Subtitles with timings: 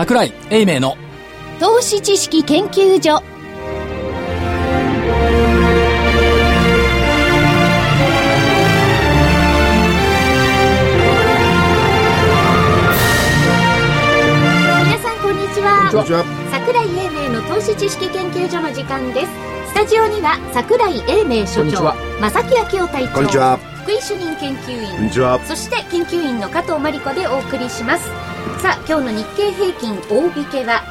[0.00, 0.96] 桜井英明の
[1.60, 3.22] 投資知識研究所。
[14.82, 15.90] 皆さんこんにちは。
[15.92, 16.24] こんにちは。
[16.50, 19.32] 桜井英明の投資知識研究所の時間です。
[19.68, 23.58] スタジオには桜井英明所長正木昭夫隊長こんにちは。
[23.82, 25.38] 福井主任研究員こんにちは。
[25.44, 28.29] そして研究員の加藤真理子でお送りします
[28.60, 30.82] さあ今日の日経平均大引けは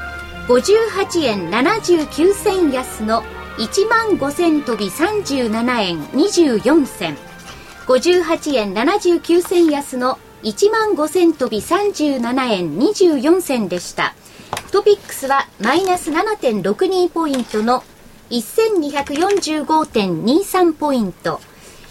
[0.48, 3.22] 58円79銭安の
[3.59, 7.16] 1万5000飛び37円24銭。
[7.86, 14.16] 58円79銭安の1万5000飛び37円24銭でした。
[14.72, 17.84] トピックスはマイナス7.62ポイントの
[18.31, 21.39] 1245.23ポイント。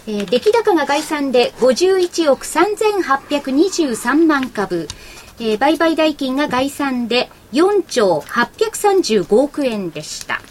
[0.07, 4.87] えー出来高が概算で51億3823万株、
[5.39, 10.41] えー売買代金が概算で4兆835億円でした。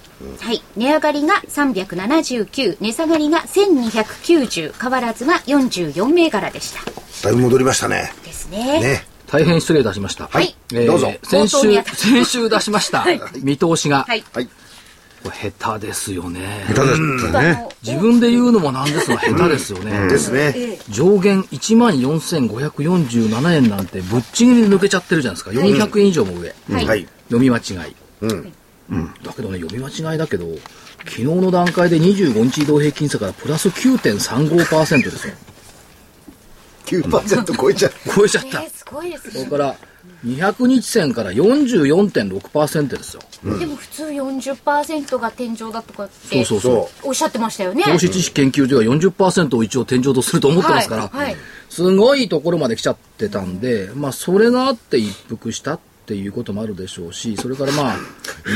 [0.41, 0.62] はい。
[0.77, 6.80] 値上がりが379、値下がりが1290、変わらずが44銘柄でした。
[7.22, 8.80] だいぶ戻りましたねですね。
[8.80, 10.28] ね大変失礼いたしました。
[10.28, 13.05] はいえーどうぞ先週先週出しました、
[13.42, 14.25] 見通しが、はい。
[14.33, 14.48] はい
[15.24, 16.64] 下手ですよね。
[16.69, 20.08] 下手ですね自分で言うのもなんですが、下手ですよね。
[20.08, 25.50] ですね上限1万4547円なんてぶっちぎりで抜けちゃってるじゃないですか。
[25.50, 26.48] 400円以上も上。
[26.70, 27.94] はいはい読み間違い。
[28.22, 28.52] うん
[29.22, 30.46] だけどね、読み間違いだけど、
[31.05, 35.34] 昨日の段階で25日移動平均差からプラス9.35%ですよ。
[36.86, 38.62] 9%超えちゃう超えちゃった。
[38.62, 39.33] えーすごいですね。
[39.33, 39.77] それから、
[40.25, 43.23] 200日線から44.6%ですよ。
[43.59, 47.09] でも普通40%が天井だとかってそうそうそう。
[47.09, 47.84] おっしゃってましたよね。
[47.84, 51.36] 投資知識研究所が40%を一応天井とすると思ってますから、はいはい
[51.69, 57.96] すごいところまで来ちゃってたんで、まあ、それがあって一服したっていうこともあるでしょうし、それからまあ、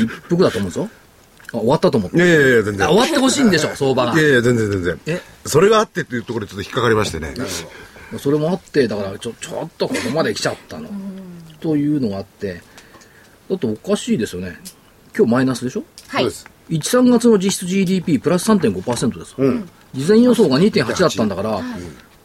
[0.03, 0.89] 一服だと思うぞ。
[1.53, 2.17] あ終わったと思って。
[2.17, 2.87] いやいやいや、全然。
[2.87, 4.23] あ終わってほしいんでしょ、相場がい。
[4.23, 5.01] やいや、全然全然。
[5.07, 5.21] え？
[5.45, 7.35] それがあってっていうところでちょっと引っかかりましてね。
[8.19, 10.89] それもあって、だからちょ、ちょっとここまで来ちゃったの。
[11.63, 12.61] というのがあって、
[13.49, 14.59] だっておかしいですよね。
[15.17, 15.85] 今日マイナスでしょ？
[16.09, 16.25] はい。
[16.25, 19.65] 1、3月の実質 GDP プラス3.5%ですよ、
[19.95, 21.61] 事前予想が2.8だったんだから、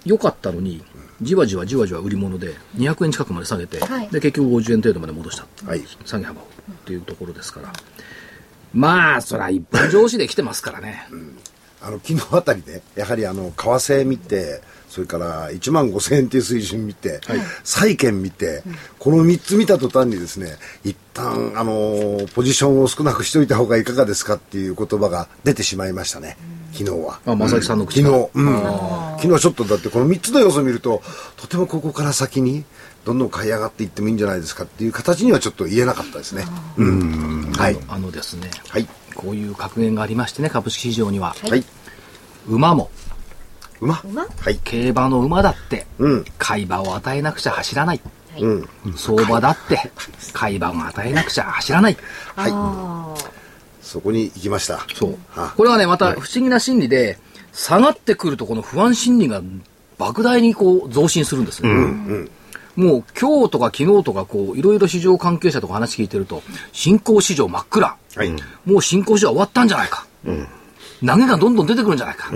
[0.06, 0.84] 良かったのに、
[1.22, 5.46] じわじわじわじわ売り物で、200円近くまで下げて、はいで、結局50円程度まで戻した。
[5.66, 6.44] はい下げ幅を。
[6.44, 7.74] っていうところですから。
[8.74, 11.08] まあ、そりゃ一般上司で来てますからね。
[11.82, 14.62] あの昨日あたりでやはりあの為替見て
[14.98, 17.22] それから1万5000円っていう水準見て、
[17.64, 18.64] 債券見て、
[18.98, 26.36] この3つ見た途端にですね一旦あのポジションを少なくしといた方がいかがですかっていう言葉が出てしまいましたね、
[26.72, 27.20] 昨日は。
[27.28, 28.24] あ、正木さんの口昨から。
[28.24, 28.56] 日、うん、
[29.18, 31.04] 昨日はちょっとだってこの3つの要素を見ると
[31.36, 32.66] とてもここから先に
[33.06, 36.44] どんどん買い上がっていってもいいんじゃないですかっていう形にはちょっと言えなかったですね。
[36.78, 41.36] うん、はい、あのですね、はい、こういう格言がありましてね、株式市場には。
[41.48, 41.64] はい、
[42.48, 42.90] 馬も、
[43.82, 44.28] 馬、馬？
[44.40, 48.02] はい、競馬の馬だって、うん、買い場を与えなくちゃ走らない。
[48.40, 49.92] うん、相場だって、
[50.34, 51.98] 買い場を与えなくちゃ走らない。
[52.36, 53.32] はい、あー
[53.82, 54.86] そこに行きました。
[54.94, 55.54] そうは。
[55.56, 57.18] これはね、また不思議な心理で、
[57.54, 59.42] 下がってくるとこの不安心理が
[59.98, 61.70] 莫大にこう増進するんですね。
[62.76, 67.98] もう今日とか昨日とかこう、いろいろ市場関係者とか話聞いてると、新興市場真っ暗。
[68.16, 68.30] はい、
[68.66, 70.06] もう新興市場終わったんじゃないか。
[71.04, 72.30] 投げがどんどん出てくるんじゃないか。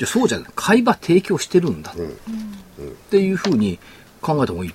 [0.00, 0.50] じゃあそうじゃない。
[0.56, 1.92] 買い場提供してるんだ。
[1.92, 1.94] っ
[3.10, 3.78] ていうふうに
[4.22, 4.74] 考えた方がいい。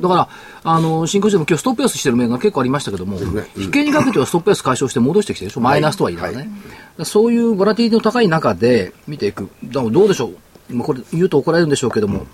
[0.00, 0.28] だから、
[0.62, 3.18] あの、新興市場も今日ストップ安してる面が結構ありましたけども、
[3.56, 6.36] 引けにかけてはストップ安解消して戻してきてるでしょマイナスとはいえないね。
[6.36, 6.50] だか
[6.98, 9.50] らそういうボラティリティの高い中で見ていく。
[9.64, 10.36] だからどうでしょう
[10.70, 12.26] 今これ言うと怒られるんでしょうけども、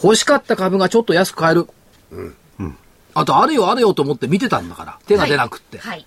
[0.00, 1.66] 欲しかった株がちょっと安く買える。
[3.14, 5.78] あと、あれよあれよと思って見てたんだから、手が出なくって。
[5.78, 6.06] はい。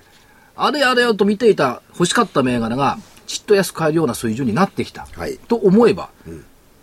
[0.57, 2.97] あれあれよと見ていた欲しかった銘柄が
[3.27, 5.37] ちっと安く買えるような水準になってきた、はい。
[5.37, 6.09] と思えば、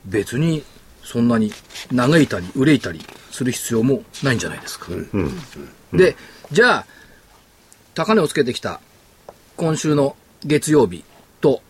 [0.07, 0.63] 別に
[1.05, 1.53] そんなに
[1.95, 3.01] 嘆いたり憂いたり
[3.31, 4.87] する必要もないんじゃないですか、
[5.93, 6.17] で
[6.51, 6.87] じゃあ
[7.95, 8.81] 高値をつけてきた
[9.57, 11.05] 今週の月曜日
[11.41, 11.63] と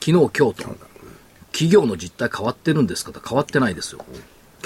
[0.00, 0.54] 昨日今日と
[1.52, 4.04] 企業の実態変わってるんですかと変わってないですよ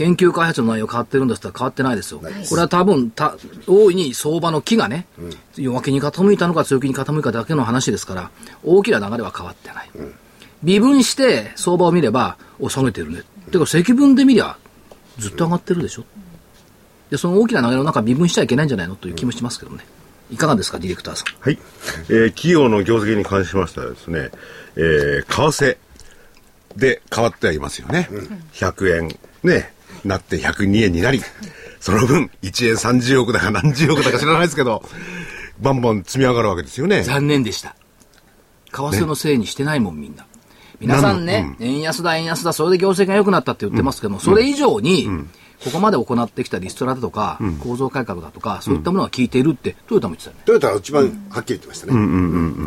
[0.00, 2.20] 研究開発の内容変わってるんですったら変わってないですよ。
[2.48, 3.36] これは多分た、
[3.66, 5.06] 大いに相場の木がね、
[5.56, 8.30] 弱気に傾いたのか強気に傾いただけの話ですから、
[8.64, 9.90] 大きな流れは変わってない。
[10.62, 13.24] 微分して相場を見れば、お、下げてるね。
[13.52, 14.56] てか積分で見りゃ、
[15.18, 16.04] ずっと上がってるでしょ。
[17.10, 19.84] で、その大きな流れの中、微分しちゃいけないんじゃないのという気もしますけどね。
[20.30, 21.26] いかがですか、ディレクターさん。
[21.40, 21.58] はい。
[22.08, 24.30] えー企業の業績に関しましてはですね、
[24.76, 25.76] えー為替
[26.74, 28.08] で変わってはいますよね。
[28.54, 29.72] 100円ね、
[30.04, 31.22] なって102円になり、
[31.80, 34.82] その分、1円30億だか何十億だか知らないですけど、
[35.60, 37.02] バンバン積み上がるわけですよね。
[37.02, 37.74] 残念でした。
[38.72, 40.26] 為替のせいにしてないもん、みんな。
[40.78, 45.08] 皆さんね、円安だ、円安だ、それで業績が良くなったって言ってますけども、それ以上に、
[45.64, 50.42] ここまで行ってきたリストラだとか、構造改革だとか、そういったものが効いているって、トヨタも言ってたよね。
[50.46, 51.92] トヨタは一番はっきり言ってましたね。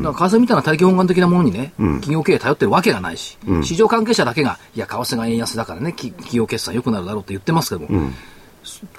[0.04, 8.12] だから為替みたいな大気本願的なものにね、企業経営頼ってるわけがないし、市場関係者だけが、いや、為替が円安だからね、き企業決算良くなるだろうって言ってますけども、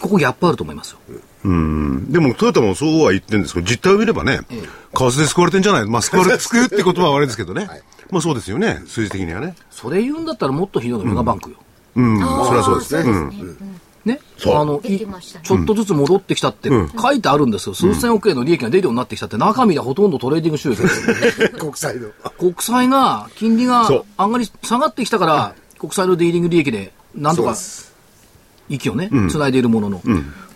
[0.00, 0.98] ここギャップあると思いますよ。
[1.44, 2.12] うん。
[2.12, 4.56] でも、トヨタもそうは言ってるんですけど、実態を見ればね、為
[4.94, 5.86] 替で救われてんじゃない？
[5.86, 7.68] まあ、救われ、 救うって言葉は悪いですけどね。
[8.10, 9.54] まあそうですよね、数字的にはね。
[9.70, 11.56] それ言うんだったらもっとひどいのメガバンクよ。
[11.96, 13.04] うん、それはそうですね。
[14.06, 14.12] うん。
[14.12, 16.68] ね、そうあの、ちょっとずつ戻ってきたって
[17.00, 17.74] 書いてあるんですよ。
[17.74, 22.08] 数千億円の利益が出るようになってきたって、中身はほとんどトレーディング収益ですよ 国債の。
[22.38, 27.54] 国債が、金利が上がり、下がってきたから、国債のディーリング利益で、なんとか。
[28.70, 30.02] 息をね、繋いでいるものの、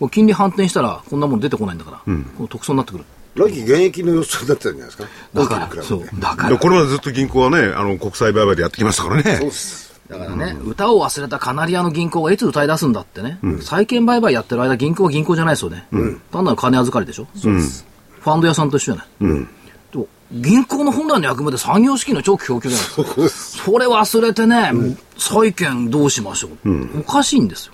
[0.01, 2.11] こう金利反転したら、こんなもん出てこないんだから、こ
[2.43, 3.05] の特捜になってくる。
[3.35, 5.05] 来期現役の予想だったんじゃないですか？
[5.35, 9.23] だから、そうだからで、これまでずっと銀行はね、あの、国債売買でやってきましたからね。
[9.37, 9.88] そうです。
[10.09, 15.87] だからね、歌を忘れたカナリアの銀行がいつ歌い出すんだってね、債券売買やってる間、銀行は銀行じゃないですよね。
[16.33, 17.27] 単なる金預かりでしょ？
[17.35, 19.47] ファンド屋さんと一緒じゃない。
[19.93, 23.65] と銀行の本来の役目で産業資金の長期供給じゃないですか。
[23.65, 24.73] それ忘れてね、
[25.19, 27.73] 債券どうしましょう、おかしいんですよ、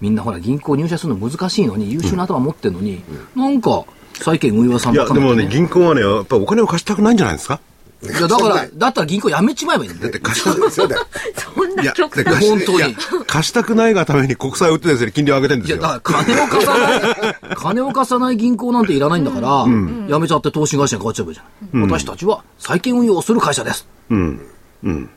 [0.00, 3.02] みんなほら、銀行入社するの難しいのに、優秀な頭持ってるのに、
[3.36, 3.84] なんか、
[4.20, 7.60] 債券運用屋さんいや、でもね、銀行はね、やっぱりお金を貸したくないんじゃないですか？
[8.04, 10.12] いやだから、だったら銀行辞めちまえばいいんだよ。
[10.22, 11.06] 貸したく、そうだよ。
[11.54, 12.88] そんな極端貸し本当にいや
[13.26, 15.88] 貸したくないがために国債を売ってですね、金利を上げてるんでいや、すよ。
[15.88, 19.66] だから金を貸さない、 金を貸さない銀行なんていらないんだから、
[20.08, 21.88] やめちゃって投資会社に変わっちゃえばいいじゃない。
[21.88, 23.86] 私たちは債券運用をする会社です。
[24.10, 25.08] だか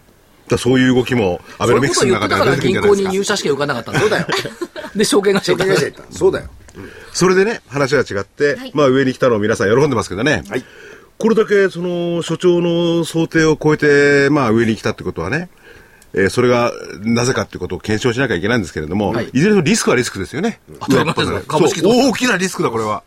[0.51, 3.33] らそういう動きも、アそういうベノミクスの中では出てくるん銀行にじゃないですか。
[3.33, 4.27] 入社試験受かんなかったんだそうだよ。
[4.95, 6.17] で、証券会社証行った券会社行った。
[6.17, 6.47] そうだよ。
[7.13, 10.43] それでね、話が違って、はいまあ上に来たのを皆さん喜んでますけどね。
[10.49, 10.63] はい
[11.17, 15.49] これだけ、その、所長の想定を超えて、まあ上に来たってことはね、
[16.13, 16.71] えーそれが
[17.01, 20.59] なぜかってことを検証しなきゃいけないんですけれども、はいい、ずれのリスクはリスクですよね。
[20.79, 23.03] 当たり前ですよそう株式大きなリスクだ、これは。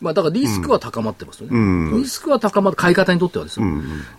[0.00, 1.98] まあだからリスクは高まってますよね。
[1.98, 3.66] リスクは高まって、買い方にとってはですよ。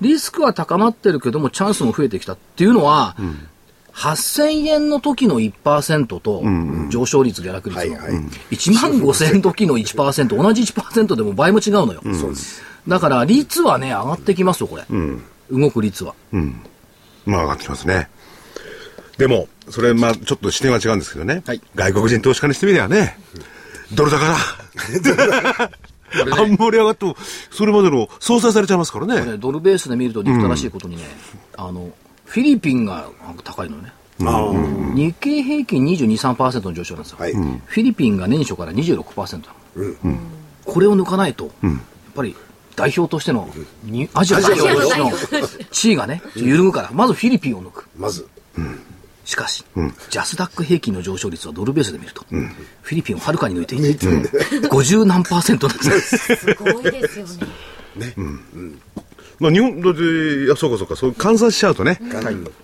[0.02, 3.16] リスクは高まってるけども、チャンスも増えてきたっていうのは、
[4.00, 6.42] 8000円の時の1%と、
[6.90, 12.02] 上昇率、下落率の、はいはい1万5000円の時の1%、同じ1%でも倍も違うのよ。
[12.88, 14.86] だから、率はね、上がってきますよ、これ。
[15.52, 16.16] 動く率は。
[17.26, 18.10] まあ上がってきますね。
[19.18, 21.44] でも、それ、まあちょっと視点は違うんですけどね。
[21.46, 23.20] はい外国人投資家にしてみればね、
[23.94, 24.38] ドル高だ。
[26.38, 27.18] あんまり上がっても、
[27.52, 29.26] それまでの相殺されちゃいますからね。
[29.26, 31.04] ねドルベースで見ると憎たらしいことにね、
[31.58, 31.92] あの、
[32.30, 33.10] フィリピンが
[33.44, 33.92] 高いのね。
[34.22, 34.52] あ
[34.94, 37.18] 日経平均22、3%の上昇なんですよ。
[37.20, 37.24] あ。
[37.24, 37.34] はい。
[37.34, 40.20] フィリピンが年初から26%なの、
[40.64, 41.74] これを抜かないと、やっ
[42.14, 42.36] ぱり
[42.76, 43.50] 代表としての、
[43.84, 47.88] にアジア代表としての地位がね、揺るぐから、まずフィリピンを抜く。
[47.98, 48.28] まず。
[49.26, 49.66] しかし、
[50.12, 52.26] ジャスダック平均の上昇率はドルベースで見ると、
[52.84, 54.08] フィリピンをはるかに抜いていて、
[54.68, 56.32] 50何パーセントなんです。
[56.32, 56.38] よ。
[56.38, 57.26] すごいですよ
[57.96, 58.14] ね。
[59.40, 62.00] まあ日本、だって、そうかそうか、そう換算しちゃうとね。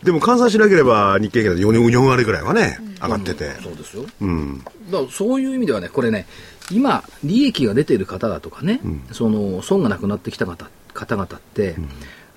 [0.04, 3.52] でも換算しなければ日経平均だと 4, 4割ぐらいはね、上がってて。
[3.62, 4.04] そうですよ。
[4.04, 6.28] だからそういう意味ではね、これね、
[6.72, 11.76] 今、利益が出ている方だとかね、その損がなくなってきた方方々って、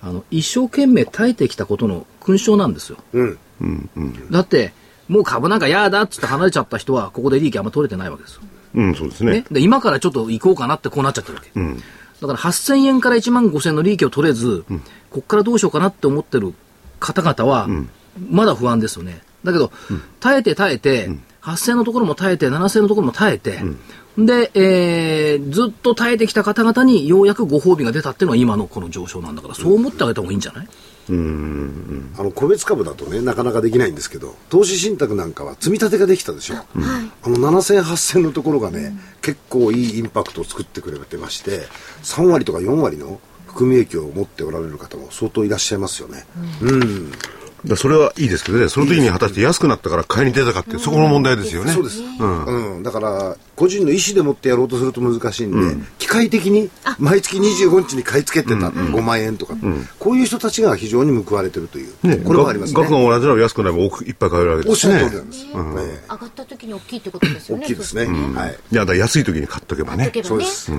[0.01, 2.99] あの一生懸命耐えてきたことの勲章なんですよ。
[3.13, 3.39] うん。
[4.31, 4.73] だって、
[5.09, 8.43] もう株なんか嫌だっつって離れちゃった人は、ここで利益あんま取れてないわけですよ。
[8.75, 9.33] うん、そうですね。
[9.33, 11.51] ね、で今からちょっと行こうかなってこうなっちゃってるわけ。
[12.21, 14.65] だから8000円から1万5000円の利益を取れず、
[15.11, 16.55] ここからどうしようかなって思ってる
[17.01, 17.69] 方々は、
[18.31, 19.23] まだ不安ですよね。
[19.45, 19.71] だけど、
[20.21, 21.09] 耐えて耐えて、
[21.43, 23.63] 8000円のところも耐えて、7000円のところも耐えて、
[24.19, 30.69] で、えーずっと耐えてきた方々にようやくご褒美が出たっていうのは今のこの上昇なんだから、そう思ってあげた方がいいんじゃない？
[32.19, 36.67] あの個別株だとねなかなかできないんですけど投資信託なんかは積み立てができたでしょ、あ
[37.31, 41.63] の7000、8000のところがね、結構いいインパクトを作ってくれてまして
[42.03, 46.27] 3割とか4割の含み益を持っておられる方も相当いらっしゃいますよね、
[46.61, 47.11] うん。
[47.11, 47.25] だか
[47.67, 51.73] らそれはいいですけどね、その時に果たして安くなったから買いに出たかって、そこの問題ですよね。
[51.73, 52.83] そうです、うん。
[52.83, 59.55] だから個人の意思でもってやろうとすると難しいんで、機械的に毎月25日に買い付けてた、5万円とか、
[59.99, 62.81] こういう人たちが非常に報われてるという、ね、これもありますね。
[62.81, 64.95] 額が同じなら安くなれば多くいっぱい買えるわけでおっしすね。
[64.95, 65.17] ゃる通り。
[65.17, 66.13] なんです、ええ。
[66.13, 67.65] 上がった時に大きいってことですよね。
[67.65, 68.59] 大きいですね、はい。
[68.73, 70.13] いや、だから安い時に買っとけばね。
[70.15, 70.73] そうそうです、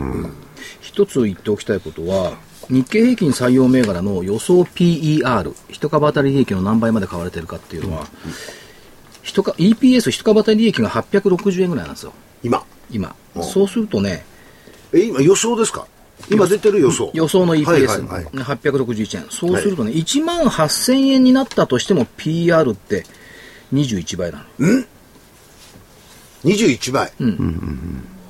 [0.81, 2.33] 一つ言っておきたいことは、
[2.69, 8.07] 日経平均採用銘柄の予想 PER、一株当たり利益の何倍まで買われてるかっていうのは、
[9.23, 12.13] 一か EPS 一株当たり利益が860円ぐらいなんですよ。
[12.43, 12.63] 今？
[12.91, 13.15] 今。
[13.41, 14.25] そうするとね
[14.93, 15.87] え今予想ですか？
[16.29, 17.11] 今出てる予想。
[17.13, 18.25] 予想の EPS、はいはいはい。
[18.25, 19.25] 861円。
[19.29, 23.05] そうするとね、1万8000円になったとしても PR って
[23.73, 24.83] 21倍なの。
[26.43, 27.27] 21倍、ほう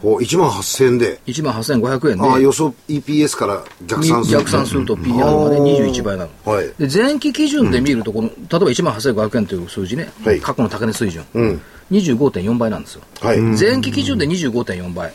[0.01, 2.23] 1万8000円で、1万8500円で。
[2.23, 4.37] ああ予想 EPS から逆算する。
[4.39, 6.67] 逆算すると PR がね21倍なの、はい。
[6.79, 10.39] で前期基準で見るとこの、例えば1万8500円という数字ね、はい。
[10.39, 11.25] 過去の高値水準、
[11.91, 13.01] 25.4倍なんですよ。
[13.19, 15.13] はい、前期基準で25.4倍、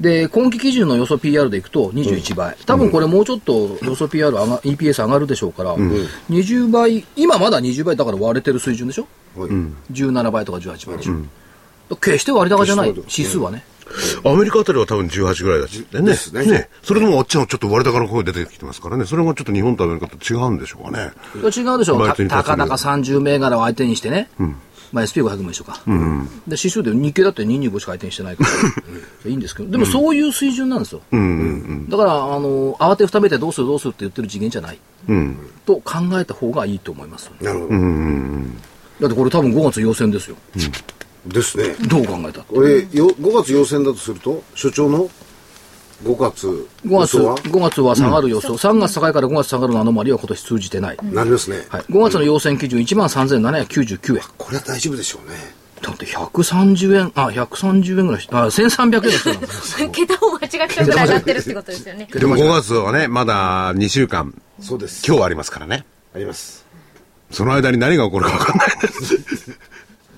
[0.00, 9.06] で今期基準の予想 PR でいくと21倍、多分これもうちょっと予想 PR 上が EPS 上がるでしょうから、20倍今まだ20倍だから割れてる水準でしょ？
[9.36, 9.50] はい。
[9.92, 12.88] 17倍とか18倍でしょ、決して割高じゃない。
[12.88, 13.64] 指数はね、
[14.24, 15.86] アメリカあたりは多分18ぐらいだし。
[15.92, 16.02] ね。
[16.02, 16.68] ですね。
[16.82, 19.04] それでもあっちのちょっと割高の方出てきてますからね。
[19.04, 21.12] それがちょっと日本とアメリカと違うんでしょうかね。
[21.36, 24.28] 違うでしょバイトにたたかだか30銘柄を相手にしてね、
[24.92, 25.92] まあ、SP500 も一緒か、で
[26.50, 28.44] 指数で日経だって225しか相手にしてないか
[29.24, 31.00] ら、いいんですけど、でもそういう水準なんですよ、
[31.88, 34.78] だからあの慌てふためてどうするどうするって言ってる次元じゃない、
[35.66, 37.72] と考えた方がいいと思います、なるほど、
[39.00, 40.36] だってこれ、多分5月要請ですよ、
[41.26, 42.42] ですねどう考えた。
[42.42, 45.08] これよ5月要請だとすると所長の
[46.02, 46.46] 5月
[46.84, 54.22] 5月予想は？5月は下がる予想、3月高いから5月下がるのアノマリは今年通じてない、なりますね、はい、5月の要請基準1万3799円。
[54.36, 55.36] これは大丈夫でしょうね
[55.80, 59.88] だって130円、あ、130円ぐらいし、あ、1300円ですよ。
[59.92, 62.08] 桁を間違っちゃうぐらい上がってるってことですよね。
[62.10, 65.86] でも5月はね、まだ2週間、そうです今日ありますからね。
[66.14, 66.64] あります
[67.30, 69.58] その間に何が起こるか分かんないです。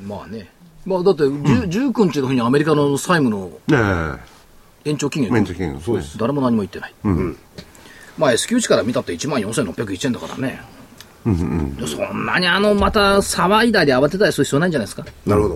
[0.07, 0.49] まあね。
[0.87, 4.21] まあだって、10 19日の日にアメリカの債務のね
[4.85, 5.31] 延長期限え。
[5.33, 6.17] 免除金そうです。
[6.17, 6.95] 誰も何も言ってない。
[8.17, 10.63] まあ S q 値から見たって1万4601円だからね。
[11.25, 15.05] そんなにあの、また騒いだり慌てたりする必要ないんじゃないですか？
[15.27, 15.49] なるほ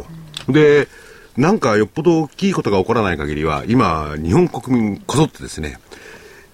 [0.48, 0.88] どで、
[1.36, 5.78] なんかよっぽど大きいことが起こらない限りは、今、日本国民こぞってですね、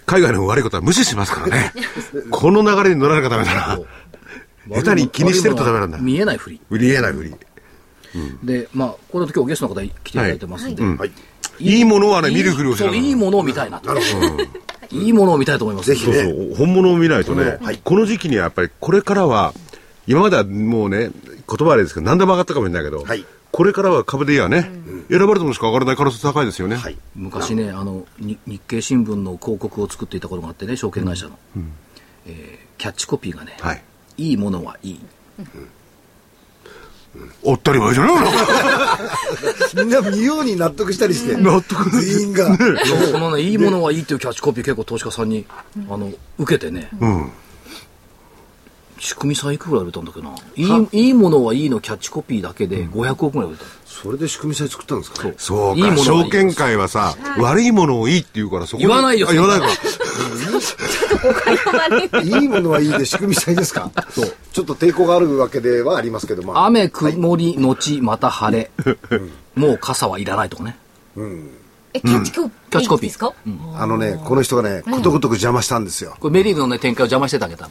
[0.05, 1.73] 海外の悪いことは無視しますからね。
[2.31, 3.81] この流れに乗らなきゃダメだな。
[4.83, 5.97] 下手に気にしてるとダメなんだ。
[5.99, 6.61] 見えないふり。
[6.69, 7.35] 売りえないふり。
[8.43, 10.83] で、まあ、これと今日ゲストの方来ていただいてますんで。
[10.83, 11.13] はい
[11.59, 13.91] いいものはね、見るふりをしそう、いいものを見たいなと。
[14.91, 15.89] いいものを見たいと思います。
[15.89, 16.13] ぜひね。
[16.13, 19.55] そうそう、本物を見ないとね、この時期にはやっぱりこれからは、
[20.07, 23.25] 今まではもうね、言葉あれですけど、何でも上がったかもしれないけど、はい。
[23.53, 24.71] これからは株でいいやね、
[25.09, 26.77] 選ばれたものしか上がらない可能性高いですよね。
[26.77, 26.99] はい。
[27.15, 31.39] 昔ねあのに日経新聞の広告を作っていた頃があってね証券会社の、
[32.27, 33.83] えーキャッチコピーがね、はい。
[34.19, 35.01] いいものはいい
[37.43, 38.13] おったり前じゃな。
[38.13, 38.15] い
[39.77, 41.37] のみんな見ように納得したりして。
[41.37, 41.91] 納得。
[41.91, 42.57] 全員が。
[42.57, 45.47] このねいいものはいいっていうキャッチコピー結構投資家さんに
[45.89, 47.31] あの受けてね、うん。
[48.99, 50.35] 仕組みさんいくら売れたんだっけな。
[50.57, 55.29] いいいいものはいいのキャッチコピーだけで500億ぐらい売れた、それで仕組みさえ作ったんですか？
[55.37, 55.81] そう。
[55.81, 58.89] か、証券会はさ、悪いものをいいって言うから、そこで。
[58.89, 59.29] 言わないよ。
[59.29, 59.67] あ言わないか。
[62.23, 63.91] いいものはいいで仕組みさえですか？
[64.11, 64.35] そう。
[64.53, 66.67] ちょっと抵抗があるわけではありますけどまあ。
[66.67, 68.71] 雨曇り後また晴れ。
[69.55, 70.77] もう傘はいらないとかね。
[71.95, 72.51] え、キャッチコピー。
[72.71, 73.07] キャッチコピー。
[73.07, 73.33] ですか
[73.77, 76.17] あのねこの人がねことごとく邪魔したんですよ。
[76.21, 77.65] これメリーのね展開を邪魔してたけど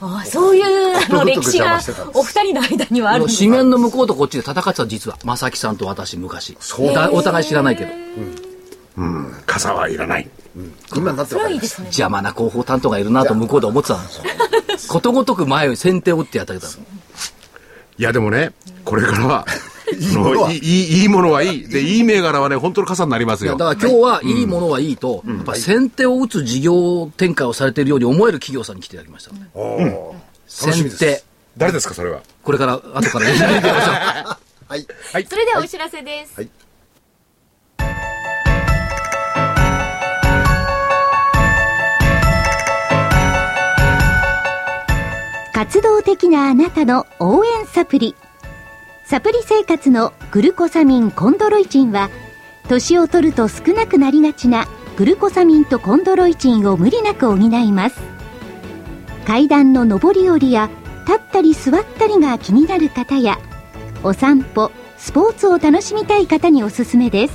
[0.00, 1.78] ああ、そういうあの歴史が
[2.14, 6.56] お二人の間にはあるんです紙面の向こうとこっちで戦ってた実は正木さんと私昔。
[6.60, 6.92] そう。
[6.92, 7.90] だお互い知らないけど。
[9.46, 10.28] 傘はいらない。
[10.96, 11.84] 今になってそれわかりますはいいですね。
[11.86, 14.24] 邪魔な広報担当がいるなと向こうで思ってたんですよ。
[14.88, 16.66] ことごとく前を先手を打ってやったけど。
[17.96, 18.52] いや、でもね、
[18.84, 19.46] これからは、
[19.98, 21.68] いいものはいいいいいものはいい。
[21.68, 23.56] で、いい銘柄はね、本当の傘になりますよ。
[23.56, 29.30] だから今日はいいものはいいと、やっぱり先手を打つ事業展開をされているように思える企業さんに来ていただきました。
[30.48, 31.22] 先手。
[31.56, 32.20] 誰ですか、それは？
[32.42, 33.74] これから、後から言ってみましょう。
[34.66, 34.86] はい
[35.28, 36.32] それではお知らせです。
[36.36, 36.48] はい
[45.64, 48.14] 活動的なあなたの応援サプリ。
[49.06, 52.10] サプリ生活のグルコサミンコンドロイチンは
[52.68, 54.68] 年を取ると少なくなりがちな
[54.98, 57.98] グルコサミンとコンドロイチンを無理なく補います。
[59.26, 60.68] 階段の上り下りや
[61.06, 63.38] 立ったり座ったりが気になる方や
[64.02, 67.34] お散歩スポーツを楽しみたい方におすすめです。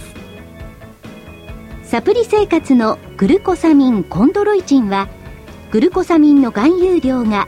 [1.81, 5.09] サプリ生活のグルコサミンコンドロイチンは
[5.71, 7.47] グルコサミンの含有量が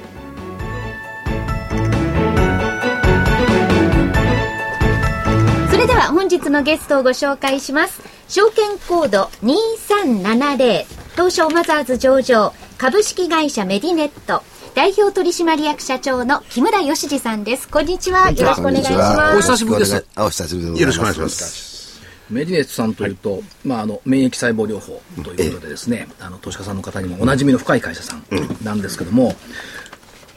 [6.01, 8.01] は本日のゲストをご紹介します。
[8.27, 14.41] 証券コード2370東証マザーズ上場株式会社メディネット
[14.73, 17.67] 代表取締役社長の木村義二さんです。
[17.67, 18.31] こんにちは。
[18.31, 19.37] よろしくお願いします。
[19.37, 20.05] お久しぶりです。
[20.17, 22.01] お久しぶりでよろしくお願いします。
[22.31, 28.23] メディネットさんというと、まあ、あの免疫細胞療法ということでですね、あの投資家さんの方にもおなじみの深い会社さん
[28.63, 29.35] なんですけども、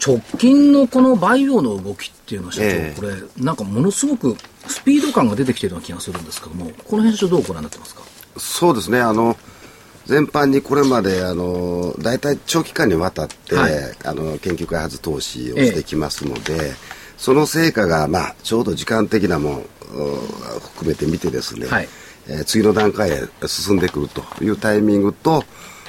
[0.05, 3.01] 直近のこのバイオの動きっていうのは社長、ええ。
[3.01, 4.37] これなんかものすごく
[4.67, 8.03] スピード感が出てきてるような気がするんですけどもこの辺社長どうご覧になってますか？
[8.37, 9.37] そうですね、あの、
[10.07, 13.73] 全般にこれまで、あの、大体長期間にわたって、はい。
[14.05, 16.73] あの、研究開発投資をしてきますので、
[17.17, 20.17] その成果が、まあ、ちょうど時間的なものを
[20.75, 21.89] 含めて見てですね、はい。
[22.29, 25.45] えー次の段階へ進んでくるというタイミングと、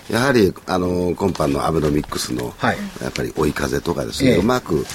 [0.09, 2.77] やはり、あの、今般のアベノミックスの、はい。
[3.01, 4.37] やっぱり追い風とかですね、ええ。
[4.37, 4.85] うまく、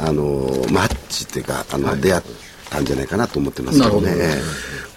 [0.00, 0.22] あの、
[0.70, 2.22] マッチっていうか、あの、出会っ
[2.70, 4.12] たんじゃないかなと思ってますけどね。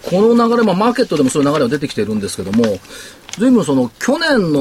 [0.08, 2.78] この流れ、まあ、マーケットでもそういう流れが出てきてるんですけども、
[3.38, 4.60] ずいぶんその去年の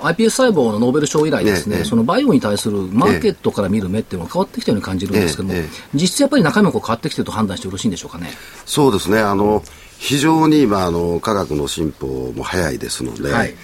[0.00, 5.68] iPS 細胞のノーベル賞以来ですね、ねねそのバイオに対するマーケットから見る目っていうのが変わってきたように感じるんですけども、ええええ。
[5.94, 8.30] 実質やっぱり中身も変わってきてると判断してよろしいんでしょうかね。
[8.64, 9.62] そうですね、あの
[9.98, 13.54] 非常に今あの科学の進歩も早いですので、はい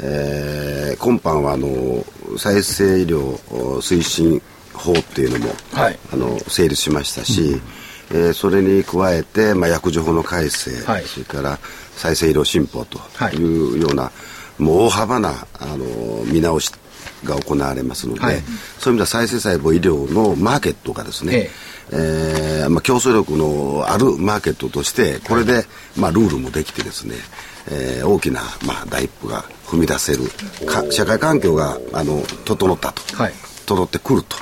[0.00, 2.04] えー今般はあの
[2.38, 3.36] 再生医療
[3.80, 4.40] 推進
[4.72, 5.98] 法っていうのも、はい。
[6.12, 7.60] あの成立しましたし、
[8.10, 11.04] えーそれに加えて、まあ、薬事法の改正、はい。
[11.04, 11.58] それから
[11.96, 13.36] 再生医療新法とはい。
[13.36, 14.10] いうような、
[14.58, 16.70] もう大幅なあの見直し
[17.24, 18.36] が行われますので、はい。
[18.78, 21.50] そういう意味では再生細胞医療のマーケットがですね、
[21.92, 25.64] えーまあ、競争力のあるマーケットとしてこれで、
[25.96, 27.14] まあ、ルールもできてですね、
[27.70, 30.20] えー大きな、まあ、第一歩が踏み出せる
[30.66, 33.32] か社会環境があの整ったと、はい。
[33.66, 34.36] 整ってくると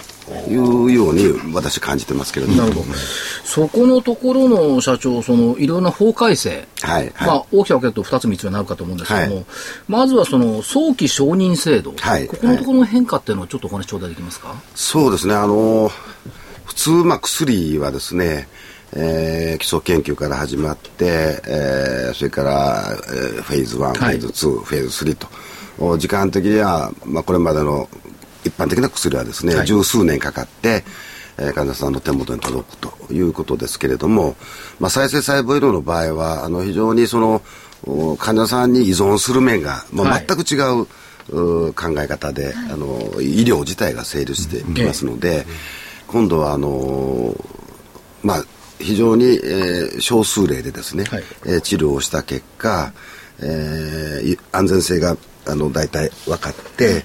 [0.50, 2.58] いうように私感じてますけれども。
[2.62, 2.86] なるほど。
[3.44, 7.28] そこのところの社長、そのいろんな法改正、はいはい。
[7.28, 9.44] まあ、大きく分けると2つ3つになるかと思うんですけども、はい。
[9.88, 14.54] まずはその早期承認制度、はいここのところの変化っていうのをちょっとお話頂戴できますか？
[14.74, 15.90] そうですね、あの
[16.64, 18.48] 普通、まあ、薬はですね、
[18.96, 23.94] えー基礎研究から始まって、えーそれから、えーフェーズ1、はい。
[23.94, 25.28] フェーズ2、フェーズ3と、
[25.78, 27.88] お時間的には、まあ、これまでの
[28.44, 29.66] 一般的な薬はですね、はい。
[29.66, 30.84] 十数年かかって、
[31.38, 34.36] えー患者さんの手元に届くということですけれども、
[34.78, 37.42] まあ、再生細胞医療の場合は、あの非常にその
[37.86, 40.26] お患者さんに依存する面が、まあはい。
[40.26, 40.86] 全く違う、
[41.30, 45.46] う考え方で、あの医療自体が成立してきますので、
[46.06, 47.34] 今度はあの
[48.22, 48.44] まあ
[48.84, 51.24] 非常に、えー少数例でですね、はい。
[51.46, 52.92] えー治療をした結果、
[53.40, 55.16] えーい安全性が
[55.46, 57.04] あの大体分かって、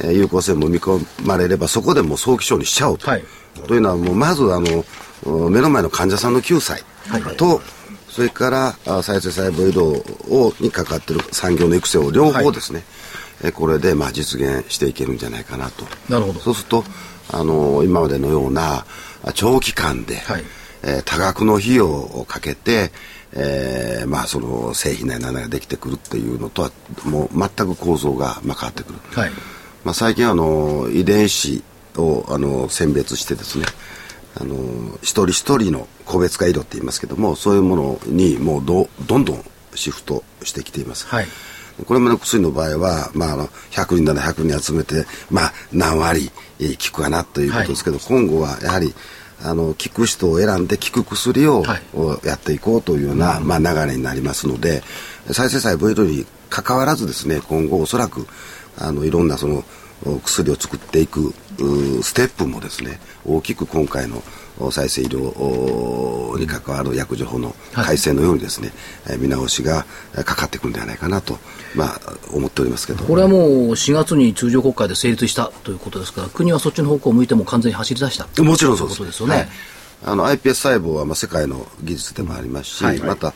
[0.00, 3.10] えー有効性も見込まれればそこでもう早期承認しちゃおうと。
[3.10, 3.24] はい。
[3.66, 4.84] というのはもうまずあの
[5.24, 6.82] お目の前の患者さんの救済
[7.36, 7.60] と、
[8.08, 12.84] それからあ再生細胞医療をにかかっている産業の育成を両方ですね、
[13.42, 15.84] えこれでまあ実現していけるんじゃないかなと。
[16.08, 16.40] なるほど。
[16.40, 16.84] そうすると
[17.32, 18.86] あの今までのような
[19.24, 20.44] あ長期間で、はい
[20.82, 22.90] えー多額の費用をかけて、
[23.32, 26.70] えーまあ、その製品なり何々ができてくるっていうのとは
[27.04, 28.98] もう全く構造がまあ変わってくる。
[29.12, 29.30] はい。
[29.84, 31.62] まあ、最近あの遺伝子
[31.96, 33.66] をあの選別してですね
[34.34, 34.54] あの
[35.02, 41.26] 一人一人の個別化医療って言いますけどもそういうものにもうどどんどんシフトしてきています、はい
[41.86, 48.92] これまでの薬の場合は、まあ、あの100人なら100人集めて、まあ、何割えー効くかなということですけど、今後はやはり
[49.42, 51.64] あの効く人を選んで効く薬を、
[52.24, 54.82] やっていこうというような、まあ、流れになりますので
[55.30, 58.26] 再生細胞医療に関わらずですね今後おそらく
[58.76, 59.64] あのいろんなその
[60.04, 64.22] お薬を作っていくうステップもですね大きく今回のお
[64.70, 68.70] 再生医療おに関わる薬事法の改正のようにですね、
[69.06, 71.38] えー見直しがえーかかってくるんではないかなと、
[71.74, 72.00] まあ、
[72.32, 73.04] 思っておりますけど。
[73.04, 79.04] これはもう4月に通常国会で成立したということですから、国はそっちの方向を向いても完全に走り出したもちろんそうです。
[79.04, 79.34] ですよね。
[79.34, 79.48] はい。
[80.04, 83.34] あの iPS 細胞はまあ世界の技術でもありますし、はいまた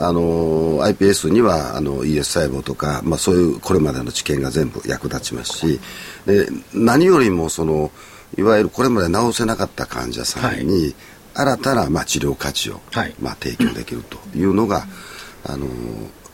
[0.00, 5.80] あの iPS にはあの ES 細胞とか、まあ、そういうこれまでの知見が全部役立ちますし
[6.24, 7.90] で何よりもその
[8.36, 10.94] いわゆるこれまで治せなかった患者さんに、
[11.34, 14.86] 新たな、まあ、治療価値を、はいまあ、提供できるというのが、
[15.44, 15.66] あの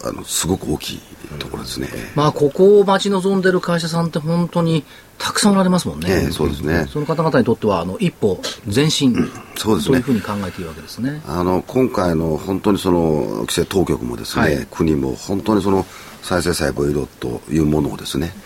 [0.03, 1.01] あのすごく大きい
[1.39, 1.89] ところですね。
[2.15, 4.85] まあ、ここを待ち望んでる会社さんって本当に
[5.19, 6.09] たくさんおられますもんね。
[6.11, 8.41] ええそうですねその方々にとっては、あの、一歩
[8.73, 9.15] 前進。
[9.57, 11.23] そうですねいうふうに考えているわけですね。
[11.27, 13.01] あの今回の本当にその
[13.41, 15.87] 規制当局もですね、はい国も本当にその
[16.23, 18.44] 再生細胞医療というものをですね、えー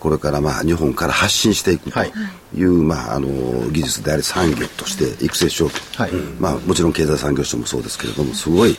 [0.00, 2.12] これからまあ日本から発信していくとはい。
[2.54, 3.28] いう、まあ、あの
[3.70, 6.12] 技術であり産業として育成しようと、はい。
[6.40, 8.76] まあ、もちろん経済産業省もそうですけれどもすごい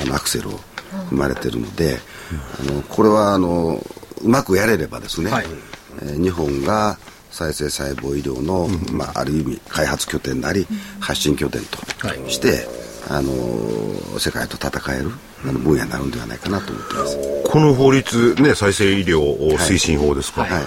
[0.00, 0.52] あのアクセルを
[1.10, 1.98] 踏まれているので、
[2.60, 3.82] あのこれはあの
[4.22, 5.46] うまくやれればですね、はい。
[6.02, 6.98] えー日本が
[7.30, 10.66] 再生細胞医療の、まあ、ある意味開発拠点なり、
[10.98, 12.30] 発信拠点とはい。
[12.30, 12.66] して、
[13.08, 15.10] あのー世界と戦える
[15.44, 17.18] あの分野になるんではないかなと思ってます。
[17.44, 19.20] この法律、ね、再生医療
[19.56, 20.50] 推進法ですか、はい。
[20.50, 20.62] はい。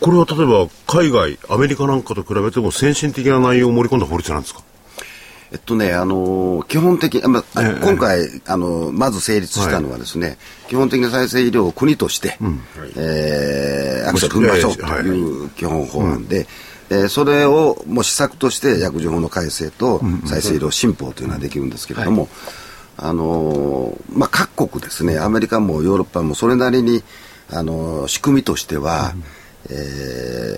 [0.00, 4.62] これは例えば海外、アメリカなんかと比べても先進的な内容を盛り込んだ法律なんですか？
[5.52, 7.80] えっとね、あのー基本的まあええ。
[7.84, 12.38] 今回、あのーまず成立したのはですね、基本的な再生医療を国として、
[12.96, 15.44] えーアクセル踏みましょうとはいい。
[15.44, 16.46] う基本法案で、
[16.90, 22.28] えーそれをもう施策として薬事法の改正と再生医療新法というのはできるんですけれども、
[23.02, 27.02] あのーまあ、各国ですね、アメリカもヨーロッパもそれなりに、
[27.50, 29.14] あのー仕組みとしては、
[29.70, 29.74] え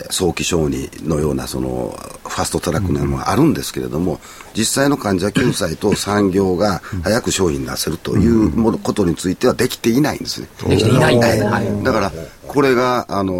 [0.08, 4.20] ー早期承認のようなそのファストトラックのものがあるんですけれども、
[4.54, 10.48] 実際の患者救済と産業が早く商品出せるというものことについてはできていないんですね。
[10.68, 11.26] できていないんだ。
[11.28, 11.40] はい。
[11.40, 11.82] はい。
[11.82, 12.12] だから、
[12.46, 13.34] これが、あの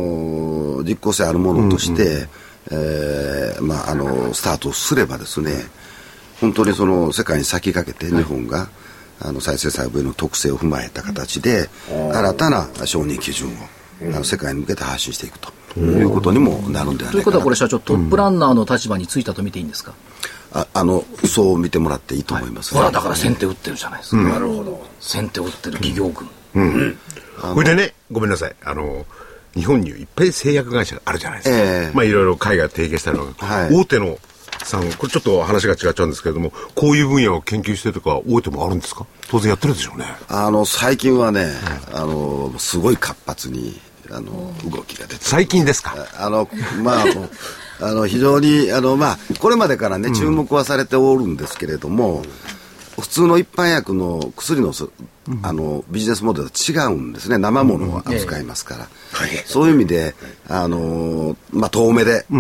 [0.81, 2.27] ー実効性あるものとして、
[2.71, 5.53] えーまあ、あのスタートすればですね、
[6.41, 8.69] 本当にその世界に先駆けて日本が、
[9.21, 13.53] あの再生細胞の特性を踏まえた形で、新たな承認基準を、
[14.15, 15.53] あの世界に向けて発信していくと。
[15.77, 19.93] いうことにもなるんではとないいうかなことはこれ社長、トップランナーの立場についたと見ていいんですか、
[20.53, 24.23] ああのそう見てもらっていいと思います、ほら、だから先手打ってるじゃないですか。
[24.23, 24.87] なるほど。
[25.01, 26.29] 先手打ってる企業軍。
[27.55, 28.55] これでね、ごめんなさい。
[28.65, 29.05] あの、
[29.55, 31.57] 日本にいっぱい製薬会社があるじゃないですか。
[31.57, 31.91] ええ。
[31.93, 33.75] まあいろいろ海外と提携したりとか、はい。
[33.75, 34.19] 大手の
[34.65, 39.07] さん、これちょっと話が違っちゃうんですけれども、こういう分野を研究してるとか、大手もあるんですか？
[39.29, 40.07] 当然やってるでしょうね。
[40.29, 41.53] あの最近はね、
[41.93, 45.95] あのすごい活発にあの動きが出て最近ですか？
[46.19, 46.49] あの、
[46.83, 47.05] まあ、
[47.81, 52.23] あの、非常に、あの、まあ、これまでからね、注目はされておるんですけれども、
[53.01, 54.91] 普通の一般薬の薬のそ、
[55.43, 57.37] あの、ビジネスモデルと違うんですね。
[57.39, 58.89] 生ものを扱いますから。
[59.47, 60.15] そういう意味で、
[60.49, 62.35] あの、まあ、遠目で、え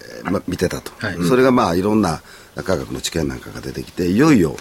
[0.00, 0.92] ーまあ、見てたと。
[0.98, 1.16] はい。
[1.28, 2.22] それが、まあ、いろんな
[2.56, 4.56] 科学の知見なんかが出てきて、いよいよ、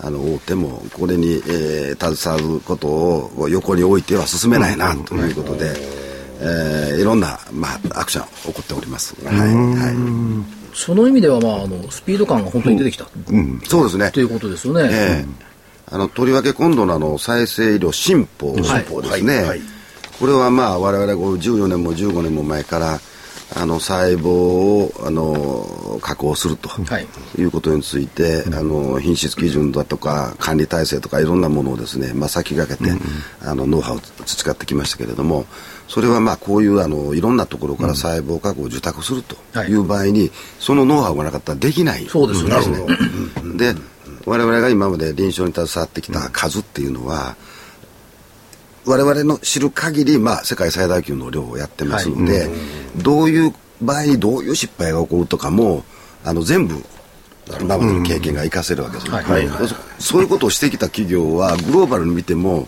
[0.00, 5.72] あの大手もこれに、えー携わることを横に置いては進めないなということで、
[6.40, 9.14] えーいろんな、まあ、アクション起こっております。
[9.24, 9.90] はい、は
[10.74, 13.04] その意味では、まあ、あの、スピード感が本当に出てきた。
[13.04, 13.08] い、
[13.68, 14.10] そうですね。
[14.10, 14.20] と。
[14.20, 14.88] いうことですよね。
[14.90, 15.52] ええ。
[15.90, 18.68] あのとりわけ今度のあの再生医療新法です
[19.22, 19.48] ね、はい。
[19.48, 19.60] はい。
[20.18, 22.98] これはまあ我々こう14年も15年も前から
[23.54, 27.06] あの細胞をあの加工するとはい。
[27.38, 32.90] いうことについて、あの品質基準だとか管理体制とかいろんなものをですね、まあ、先駆けて、
[33.42, 35.46] あのノウハウを培ってきましたけれども
[35.88, 39.74] それはまあこういうあのいろんなところから細胞加工を受託するとい。
[39.74, 42.96] う場合に、そのノウハウがなかったらできないそうですよね。
[43.56, 43.74] で
[44.24, 47.36] 我々が今まで臨床に携わってきた数っていうのは、
[48.84, 52.48] 我々の知る限り、まあ、世界最大級の量をやってますので、
[52.96, 55.84] どういう場合にどういう失敗が起こるとかも
[56.24, 56.82] あの全部
[57.60, 59.48] 今までの経験が活かせるわけですよ、はい。
[59.68, 62.66] そそういうことをしてきた企業はグローバルに見ても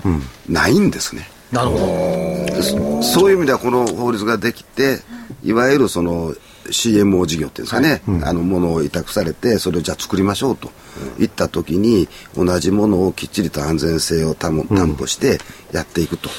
[0.49, 2.63] ないんですね、なるほど。
[2.63, 5.01] そそういう意味ではこの法律ができて
[5.43, 6.35] いわゆるその
[6.67, 10.71] CMO 事業っていうんですかね、あのものを委託されてそれをじゃあ作りましょうと
[11.19, 15.39] いった時に同じものをきっちりと安全性を担保担保して
[15.73, 16.31] やっていくと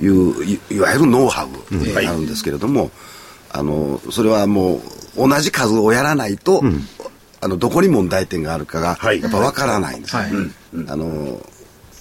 [0.00, 2.90] いういいわゆるノウハウになるんですけれども、
[3.50, 4.76] あのそれはも
[5.16, 6.62] う同じ数をやらないと、
[7.40, 9.20] あのどこに問題点があるかがはい。
[9.20, 10.30] やっぱ分からないんですよ、はい。
[10.88, 11.40] あの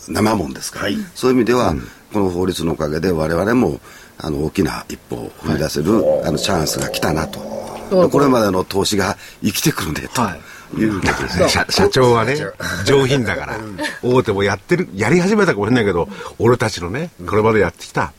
[0.08, 0.98] 生もんですから、はい。
[1.15, 1.76] そういう意味では、
[2.12, 3.80] この法律のおかげで我々も
[4.17, 7.53] あの大きな一歩を踏み出せる、あのチャンスが来たなと、ら
[8.10, 10.42] これまでの投資が生きてくるねとはい。
[10.76, 11.50] いうことですね。
[11.50, 12.36] 社社長はね、
[12.86, 13.60] 上品だから、
[14.02, 18.12] 大手もやってる、やり始めたかもしれないけど、俺たちのね、これまでやってきた、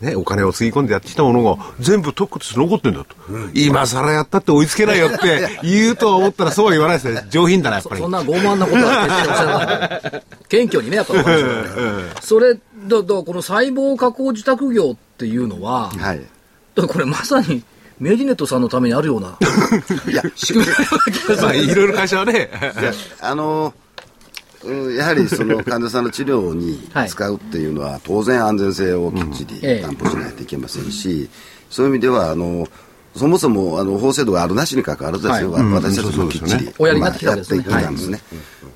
[0.00, 3.14] ね、お金をつぎ込んでやってきたものが全部特区として残ってんだと、
[3.54, 7.26] 今更やったって追いつけないよって 言うとは思ったらそうは言わないですね。
[7.30, 8.00] 上品だなやっぱり。
[8.00, 10.22] そんな傲慢なことは決しておっしゃらない。
[10.48, 11.22] 謙虚にね、やっぱね
[12.22, 16.20] それ、だ、だこの細胞加工受託業っていうのは、はい。
[16.74, 17.62] だこれまさに、
[18.00, 19.36] メディネットさんのためにあるような。
[20.10, 22.50] いや、仕組みいろいろ会社はね
[23.20, 23.74] あの、
[24.64, 29.82] うんやはりその 患者さんの治療にはい使うっていうのは、当然安全性をきっちりええ。
[29.82, 31.28] 担保しないといけませんし、
[31.70, 32.66] そういう意味では、あの、
[33.16, 35.64] そもそもあの法制度があるなしに関わらずですよ、はい。
[35.64, 38.22] 私たちもきっちり、おやりになってきたまあやっていったんですね。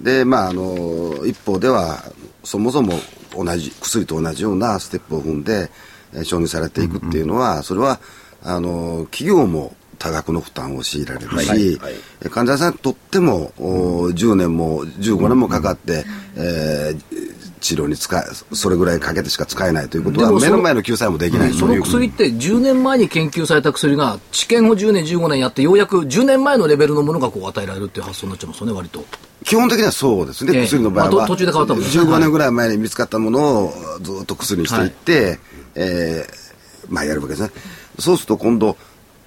[0.01, 2.05] で、まあ、あの、一方では、
[2.43, 3.01] そもそも
[3.37, 5.71] 同じ、薬と同じようなステップを踏んで、
[6.13, 7.99] えー承認されていくっていうのは、それは、
[8.45, 11.81] あの、企業も多額の負担を強いられるし、
[12.23, 16.05] え患者さんにとっても、お10年も15年もかかって、
[16.37, 18.23] えー治療に使え、
[18.55, 21.79] それぐらいかけてしか使えないということは、目の前の救済もできないとそいう。
[21.79, 29.03] の薬って10年前に研究された薬が治験を10年15年やってようやく10年前のレベルのものがこう与えられるっていう発想になっちゃいますよね割と。
[29.45, 30.65] 基本的にはそうですね、ええ。
[30.67, 31.89] 薬の場合は、まあと途中で変わったもんね。
[31.89, 35.39] 15年ぐらい前に見つかったものをずっと薬にしていって、
[35.75, 37.51] えーまあ、やるわけですね。
[37.99, 38.77] そうすると今度、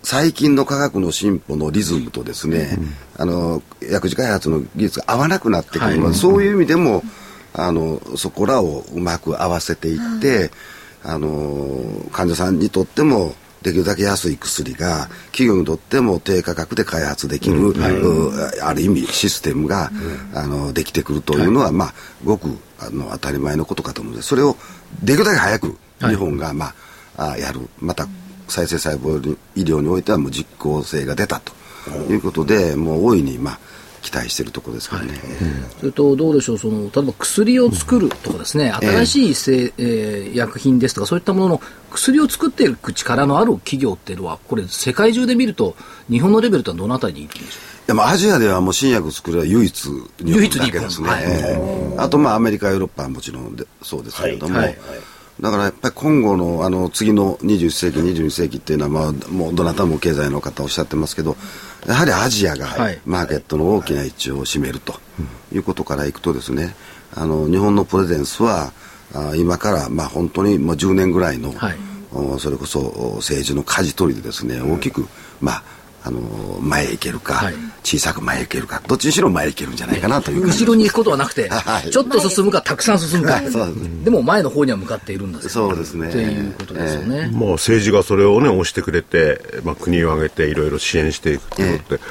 [0.03, 2.77] 最近の科学の進歩のリズムとですね、
[3.17, 5.99] あの薬事開発の技術が合わなくなってくる。
[5.99, 7.03] ので、そういう意味でも
[7.53, 10.51] あのそこらをうまく合わせていって、
[11.03, 17.73] あの患者さんにとってもできるだけ安い薬が企業にとっても低価格で開発できる、う
[18.63, 19.91] ある意味システムが、
[20.34, 24.56] あのできてくるというのは、まあ、ごくあの当たり前のことかと思うのでそれを
[25.03, 26.73] できるだけ早く日本が、ま
[27.17, 27.67] あ、あやる。
[27.80, 28.08] また
[28.47, 31.53] 再生細胞医療においてはもう実効性が出たと
[32.12, 33.60] いうことでもう大いに、まあ、
[34.01, 35.19] 期待しているところですからね。
[35.79, 45.75] それとどうでしょうその例えば薬を作るとかですね、新しいせ、えー薬品ですとかそういったものの薬を作っていく力のある企業っていうのはこれ世界中で見ると
[46.10, 51.23] 日本のレベルとはどのあたりにいるんでしょでもアジアではもう新薬作るは唯一日唯一本だけですね、はい。
[51.23, 54.67] ええあとまあアメリカヨーロッパはもちろんでそうですけれども、はい。
[54.67, 54.77] はい
[55.39, 61.36] だからやっぱり今後のあの次の21世紀22世紀っていうのは、まあ、もうどなたも経済の方おっしゃってますけど
[61.88, 63.00] やはりアジアがはい。
[63.06, 64.95] マーケットの大きな位置を占めると
[65.54, 66.76] いうことからいくとですね
[67.13, 68.73] あの日本のプレゼンスは
[69.13, 71.78] あ今からまあ本当にもう10年ぐらいの、はい。
[72.13, 75.08] おそれこそお政治の舵取りでですね大きく、
[75.41, 75.63] まあ
[76.08, 76.22] あの
[76.62, 77.54] 前へ行けるか、はい。
[77.84, 81.91] 小さく前へ行けるかどっちにしろ前へ行けるんじゃないかなという後ろに行くことはなくて、はい。
[81.91, 84.06] ちょっと進むかたくさん進むか、ですね。
[84.06, 85.41] でも前の方には向かっているんだ。
[85.41, 86.10] そうですね。
[86.10, 87.30] っていうことですよね。
[87.34, 92.02] まあ、政治がそれをね、押してくれて、まあ、国を挙げていろいろ支援していくということで、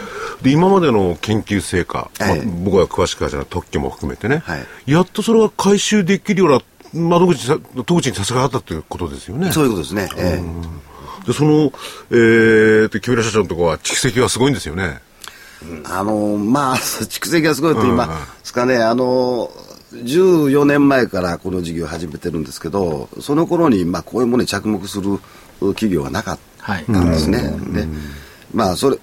[0.42, 4.66] で、今までの研究成果、まあええ僕は詳しくはじゃない特許も含めてね、はい。
[4.86, 6.60] やっとそれが回収できるような
[6.92, 9.52] 窓口さ、戸口にさすがあったということですよね。
[9.52, 10.42] そういうことですね、え
[11.26, 11.72] で、その、
[12.10, 15.00] えー、で木村社長のところは蓄積がすごいんですよね。
[15.64, 16.76] えあのまあ
[17.08, 19.50] 蓄積がすごいと言いますかね、あの
[19.92, 25.18] 14年前からこの事業を始めてるんですけどその頃にまあこういうものに着目する
[25.74, 27.86] 企業はなかったんですね、で
[28.52, 28.98] まあそれ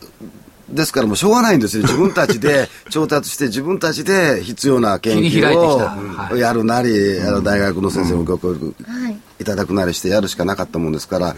[0.73, 6.33] ですからもうしょうがないんですよ自分たちで 調達して自分たちで必要な研究はい。
[6.33, 8.75] をやるなり、あの大学の先生もご協力
[9.39, 9.43] い。
[9.43, 11.36] ただくなりしてやるしかなかったもんですから、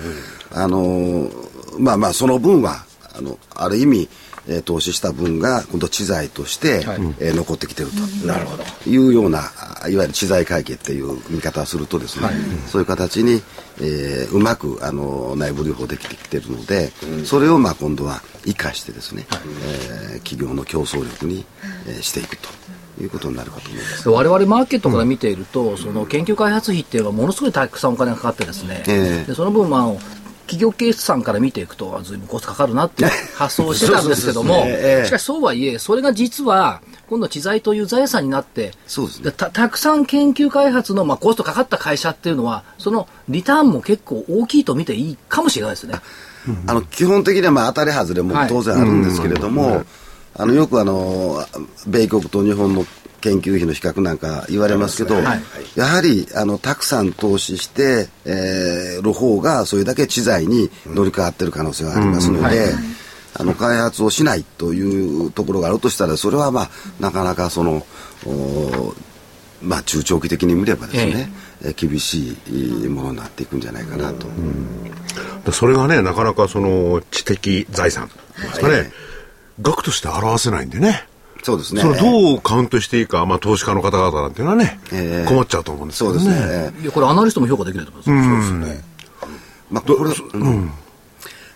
[0.54, 1.30] あの
[1.78, 2.86] まあまあその分は
[3.18, 4.10] あのある意味、
[4.48, 6.98] えー投資した分が今度知財として、はい。
[7.20, 8.64] えー残ってきてると、なるほど。
[8.86, 9.52] いうような
[9.84, 12.30] あいわゆる知財会計っていう見方をするとですね、
[12.68, 13.42] そういう形に、
[13.82, 16.92] えーうまくあの内部留保できてきてるので、
[17.26, 21.46] それをまあ今度は生かしてですね、えー企業の競争力に、
[21.88, 22.50] えーしていくと
[23.02, 24.10] いうことになるかと思います。
[24.10, 29.28] 我々マーケットから見ていると、その研究開発費っていうのはものすごいたくさんお金がかかってですね、ええ。
[29.28, 34.66] でその分、まあ企業決算から見ていくと、あずいぶんコストかかるなっていう発想をしてたんですけども、
[35.06, 39.32] しかしそうはいえ、それが実は、今度知財という財産になって、そうですね。
[39.32, 45.96] たたくさん研究開発の、まあ、コストかかった会社っていうのは、そのリターンも結構大きいと見ていいかもしれないですね。
[46.68, 49.84] あの基本的にはまあ当たり外れも当然あるんですけれども、
[50.36, 51.44] あのよくあの
[51.88, 52.86] 米国と日本の
[53.26, 55.42] 研究費の比較なんか言われますけど、はい。
[55.76, 62.72] やはりあのたくさん投資して、えーる方がそれだけ知財に乗り換わってる可能性がありますので、
[63.34, 67.86] あの開発をしないというところがあるとしたらそれはまあなかなかその
[68.28, 68.94] お
[69.62, 71.30] まあ中長期的に見ればですね、
[71.64, 74.28] えー厳しいものになっていくんじゃないかなと。
[75.46, 78.08] でそれがね、なかなかその知的財産
[78.40, 78.92] ですかね、はい。
[79.62, 81.08] 額として表せないんでね。
[81.46, 81.82] そうですね。
[81.82, 85.30] それをどうカウントしていいか、まあ投資家の方々なんていうのはね、ええ。
[85.30, 86.20] 困っちゃうと思うんですけどね。
[86.20, 86.82] そうですね。
[86.82, 88.52] いやこれアナリストも評価できないと思います。
[89.70, 90.72] まあ、これ、うん。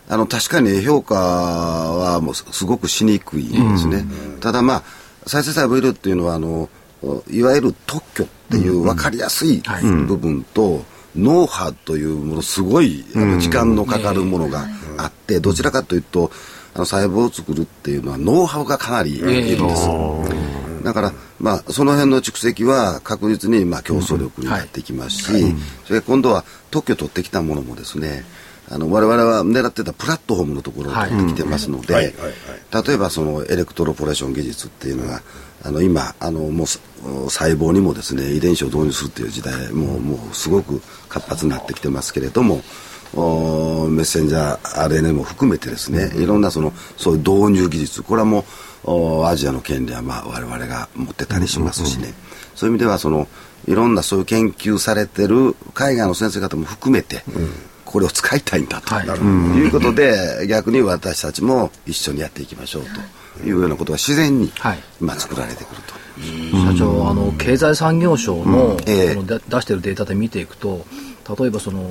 [0.10, 4.84] あの確かに評価はもうすごくしにくいですね、うん、ただまあ
[5.28, 6.70] 再生細胞医療っていうのはあの
[7.30, 9.62] いわゆる特許っていう分かりやすい
[10.08, 10.84] 部分と、
[11.16, 16.32] ノウハウというものすごいあの時間のかかるものがあって、どちらかというと
[16.74, 19.88] あの細胞を作るっていうのはノウハウがかなりいるんです。
[20.84, 25.56] だから、まあ、その辺の蓄積は確実に、まあ、競争力になってきますし、
[25.86, 28.24] それ今度は特許取ってきたものもですね、
[28.70, 32.14] あの我々は狙ってたプラットフォームのところを取ってきてますので、
[32.72, 35.22] 例えばそのエレクトロポレーション技術っていうのは、
[35.64, 48.44] あの今あのもう細胞にもですね遺伝子を導入するっていう時代ももうすごく活発になってきてますけれどもおメッセンジャー RNA も含めてですねいろんなそのそういう導入技術これはもう
[48.92, 52.14] おアジアの権利はまあ我々が持ってたりしますしね、
[52.56, 53.28] そういう意味ではその
[53.68, 57.24] いろんなそういう研究されてる海外の先生方も含めて、
[57.84, 62.90] これを使いたいんだと、はい、いうことで逆に私たちも一緒にやっていきましょうと。
[63.46, 63.48] い。
[63.48, 64.52] うようなことが自然に
[65.02, 66.00] 今作られてくると。
[66.74, 70.86] 社長あの経済産業省の,、えー、出しているデータで見ていくと
[71.40, 71.90] 例えばその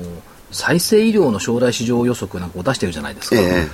[0.50, 3.66] 再生医療の将来市場予測なんかを出してるじゃないですか、え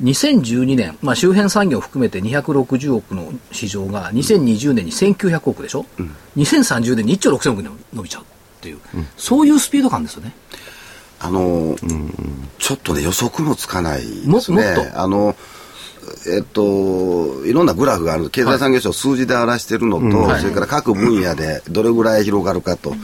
[0.00, 8.24] ー、2012年、まあ、周辺産業を含めて260億の市場が2020年に1900億でしょ、うん、2030年に1兆6000億に伸びちゃうっ
[8.60, 10.32] ていう、うん、そういうスピード感ですよね。
[11.18, 12.12] あの、うん
[12.58, 14.92] ちょっとね予測もつかないですね。
[14.94, 15.34] あの
[16.26, 18.30] えっと、いろんなグラフがある。
[18.30, 22.96] 経済産業省数字で表しているのと、はい、それから各分野でどれぐらい広がるかと、うん、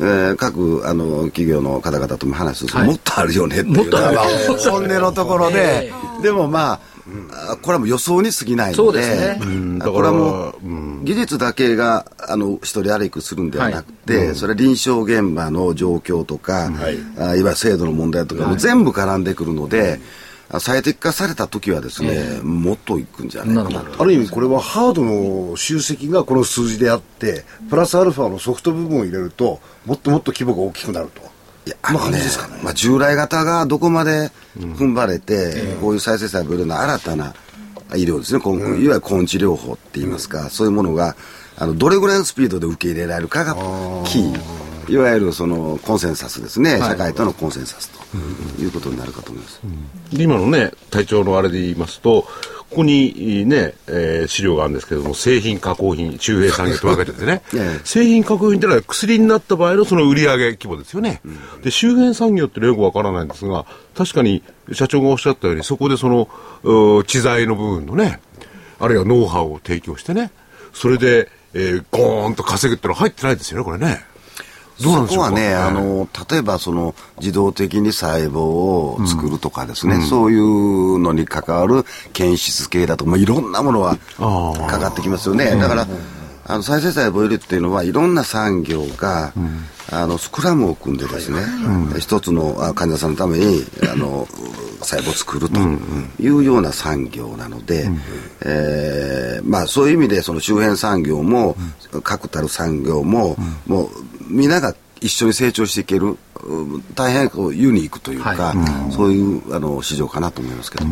[0.00, 2.66] えー、各あの企業の方々とも話す。
[2.66, 3.90] ると、はい、もっとあるよねっていう。
[3.90, 4.24] のが、
[4.70, 6.80] 本音のところで、でもまあ、
[7.62, 14.26] これはもう予想に過ぎないので、でね、これはもう、技術だけがあの一人歩きするんではなくて、はい。
[14.28, 20.00] うん、それ臨床現場の状況とか、はい、あいわゆる制度の問題とかも全部絡んでくるので、
[20.60, 23.84] 最適化された時はですね、えー、もっといくんじゃないかな。
[23.98, 31.22] ある意味これはハードの集積がこの数字であってプラスアルファのソフト部分を入れるともっともっと規模が大きくなると。
[31.66, 32.20] いや、あのね、
[32.62, 37.34] まあ、従来型がどこまで踏ん張れて、うん、こういう再生細胞の新たな
[37.96, 41.16] 医療ですね、うん、いわゆる根治療法って言いますか、うん、そういうものが、
[41.56, 43.54] あの、どれぐらいのスピードで受け入れられるかが
[44.04, 44.65] キー。
[44.88, 49.60] いわゆるそのコンセンサスですね、社会とのコンセンサスということになるかと思います。
[50.12, 52.26] 今のね、体調のあれで言いますと、
[52.68, 57.42] ここにね、えー、資料があるんですけれども、製品加工品、周平産業と分けててね、
[57.84, 61.20] 製品加工品ってのは薬になった場合のその売上規模ですよね。
[61.24, 68.20] うん、で、周辺産業ってよくわからないんですが、確かに社長がおっしゃったように、そこでその、知財の部分のね、
[68.80, 70.32] あるいはノウハウを提供してね、
[70.72, 74.04] それで、えー、ゴーンと稼ぐってのは入ってないですよね、これね。
[74.82, 85.56] どうなんでしょうか、そこはね、あの、例えばその自動的に細胞を作るとかですね、うん、そういうのに関わる検出系だとか、まあ、いろんなものはかかってきますよね。
[85.56, 85.86] だから、
[86.48, 91.40] あの再生細胞医療っていうのはいろんな産業が、うん、あのスクラムを組んでですね、
[91.92, 94.26] うん、一つの患者さんのためにあの
[94.80, 95.58] 細胞を作ると
[96.22, 98.00] いうような産業なので、うん、
[98.44, 101.56] えー、まあ、そういう意味でその周辺産業も、
[102.04, 103.90] 確たる産業も、もう
[104.28, 106.16] 皆が一緒に成長していける
[106.94, 110.86] 大変こうユニークというか、はい、そういうあの市場かなと思いますけど。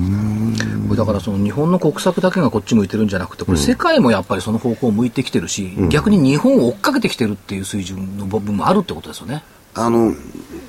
[0.94, 9.42] だからその日本の国策だけがこっち向いてるんじゃなくてこれ世界もやっぱりその方向を向いてきてるし、うん、逆に日本を追っかけてきてるっていう水準の部分もあるってことですよね。
[9.74, 10.14] あの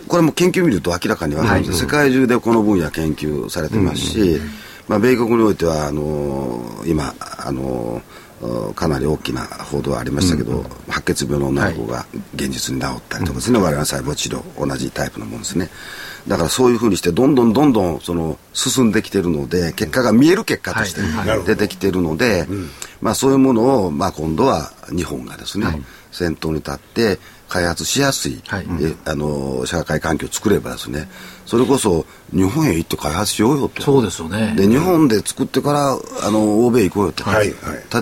[0.08, 4.50] これも研究見ると明らかに分かるんです、はい、世界中でこの分野研究されてますし、うん、
[4.88, 8.02] まあ、米国においてはあの今あの
[8.76, 15.69] かなり大きな報道がありましたけど、うん、白血病の女の子が現実に治ったりとかですね、我々の細胞治療同じタイプのものですね。
[16.28, 21.02] だからそういうふうにしてどんどんどんどんその進んできてるので結果が見える結果として
[21.45, 22.48] 出てきてるので、
[23.00, 28.65] まあ、そういうものを、まあ、今度は日本がですね、はい、先頭に立って開発しやすい、はい、
[29.06, 31.08] あの社会環境を作ればですね
[31.46, 34.54] それこそ日本へ行って開発しようよとそうですよね。
[34.56, 35.91] で日本で作ってから
[36.27, 37.56] あの欧米行こうよと、はい、例え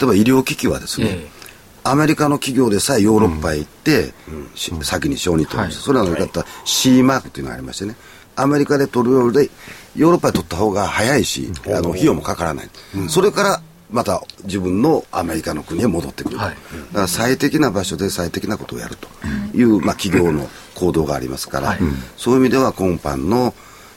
[0.06, 1.44] ば医療機器はですね、えー
[1.86, 7.96] アメリカの企業でさえヨーロッパへ行って、うん、先に承認取るんです、はい、それはのよかった C マークというのがありましてね。
[8.36, 9.52] アメリカで取るより
[9.96, 13.62] ヨーロッパで取った方が早いし、あの費用もかからない、うん、それから
[13.94, 19.08] また自分のアメリカの国へ戻ってくる、はい、だから最適な場所で最適なことをやると
[19.56, 21.80] いう、まあ、企業の行動がありますから、はい、
[22.18, 23.54] そういう意味では今般の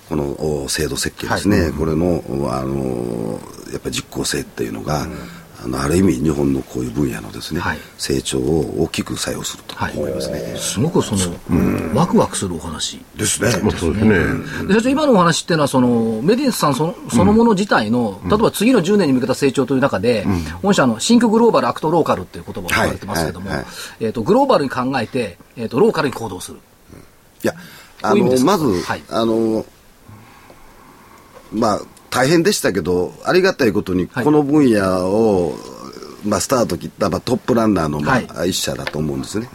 [0.09, 2.23] この制度設計ですね、はい、これの
[2.53, 3.41] あの
[3.73, 5.09] やっぱり実効性っていうのが、
[5.65, 7.79] あのある意味日本のこういう分野のですね、はい。
[7.99, 10.55] 成長を大きく作用すると思いますね。
[10.57, 13.01] すごくその、ワクワクするお話。
[13.17, 13.49] ですね。
[13.49, 14.05] ですね。
[14.69, 20.27] で社長、今のお話っていうのは、そのメディンスさんそのそのもの自体の、例えば次の10年に向けた成長という中で、
[20.63, 23.57] 御社のシンクグローバル、アクトローカルっていう言葉を使われてますけども、はい。
[23.59, 23.65] はい。
[23.65, 26.59] はいえー、とグローバルに考えて、えー、とローカルに行動する。
[27.43, 27.55] いや、
[28.03, 28.53] あの、こういう意味ですか？
[28.53, 29.03] まず、はい。
[29.09, 29.65] あの、
[31.53, 31.81] まあ、
[32.17, 34.25] 大変でしたけど、ありがたいことに、はい。
[34.25, 35.55] この分野を、
[36.25, 39.49] まあ、スタート切った、まあ、トップランナーの、まあは一社だと思うんですね。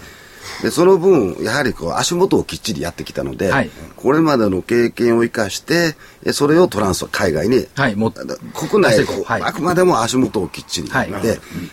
[0.61, 3.71] で、その分、やはりこう、足元をきっちりやってきたので、はい。
[3.95, 9.41] これまでの経験を生かして、えそれをトランスファー、海外に、はいも国内はい。
[9.41, 11.21] あくまでも足元をきっちりやって、はい。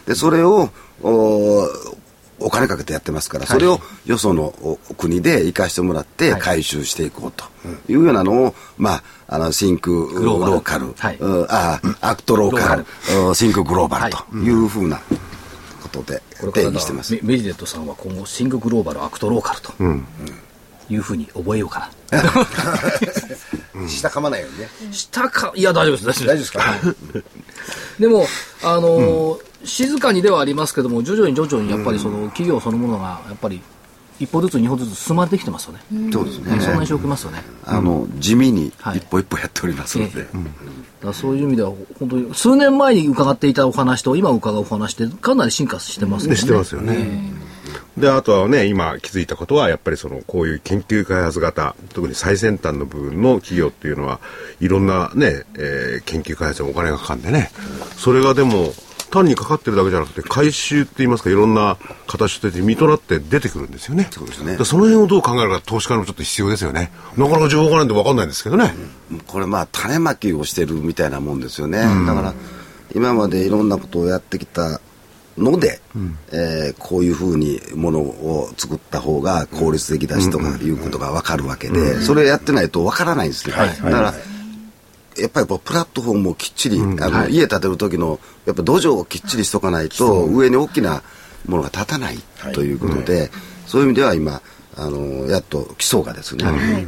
[0.07, 0.71] で、それを、
[1.03, 1.69] お
[2.41, 6.41] お金かけてやってますから、それをよそのお国で生かしてもらってはい。
[6.41, 7.45] 回収していこうと。
[7.89, 10.95] いうようなのを、まあ、あの、シンクロローカル。
[12.01, 12.87] アクトローカル、
[13.27, 15.01] うんシンクグローバルはというふうな
[15.83, 16.23] ことで
[16.53, 17.15] 定義してます。
[17.15, 19.73] メメディデットさんは今後、シンクグローバル、アクトローカルと、
[20.91, 22.23] いうふうに覚えようかな。
[23.89, 24.69] 下噛まないようにね。
[24.93, 26.53] したか、いや、大丈夫です、大丈夫です。
[26.55, 27.25] 大丈夫ですか？
[28.01, 28.27] でも、
[28.63, 33.61] あのー静かにではありますけども、徐々に徐々にやっぱりその企業そのものが、やっぱり
[34.21, 35.81] 一歩ずつ、二歩ずつ進まれてきてますよね。
[36.13, 36.61] そうですね。
[36.61, 37.43] そんな印象を受けますよね。
[37.65, 40.23] あの、地味にはい一歩一歩やっておりますので。
[40.23, 40.29] だか
[41.03, 46.37] らそういう意味では、本当に数年前に伺っていたお話と今伺うお話ってかなり進化してますね。
[46.37, 47.33] してますよね。
[47.97, 54.21] で、あとはね、今気づいたことは、やっぱりその、こういう研究開発型、特に最先端の部分の企業っていうのは、
[54.61, 57.51] いろんなね、えー研究開発にお金がかかんでね、
[57.97, 58.73] それがでも、
[59.09, 64.09] 単にかかってるだけじゃなくて、回収って言いますか、いろんな形としとなって出てくるんですよね。
[64.11, 64.57] そうですね。
[64.65, 66.93] その辺をどう考えるか、投資家のちょっと必要ですよね。
[67.17, 68.75] なかなか情報がないんで分かんないんですけどね。
[69.27, 72.35] これまあ種まきをしてるみたいなもんですよね、だから
[72.95, 74.81] 今までいろんなことをやってきた
[75.37, 75.81] ので、
[76.33, 84.15] えーこういうふうにものを作った方が効率的だしとかいうことが分かるわけで、それやってないと分からないんですね、だから
[85.21, 91.03] やっぱりこうプラットフォームをきっちり、あの家建てる時のやっぱ土壌をきっちりしとかないと上に大きな
[91.47, 92.19] ものが立たない
[92.55, 93.31] ということで、
[93.67, 94.43] そういう意味では今
[94.77, 96.45] あのやっと基礎がですね、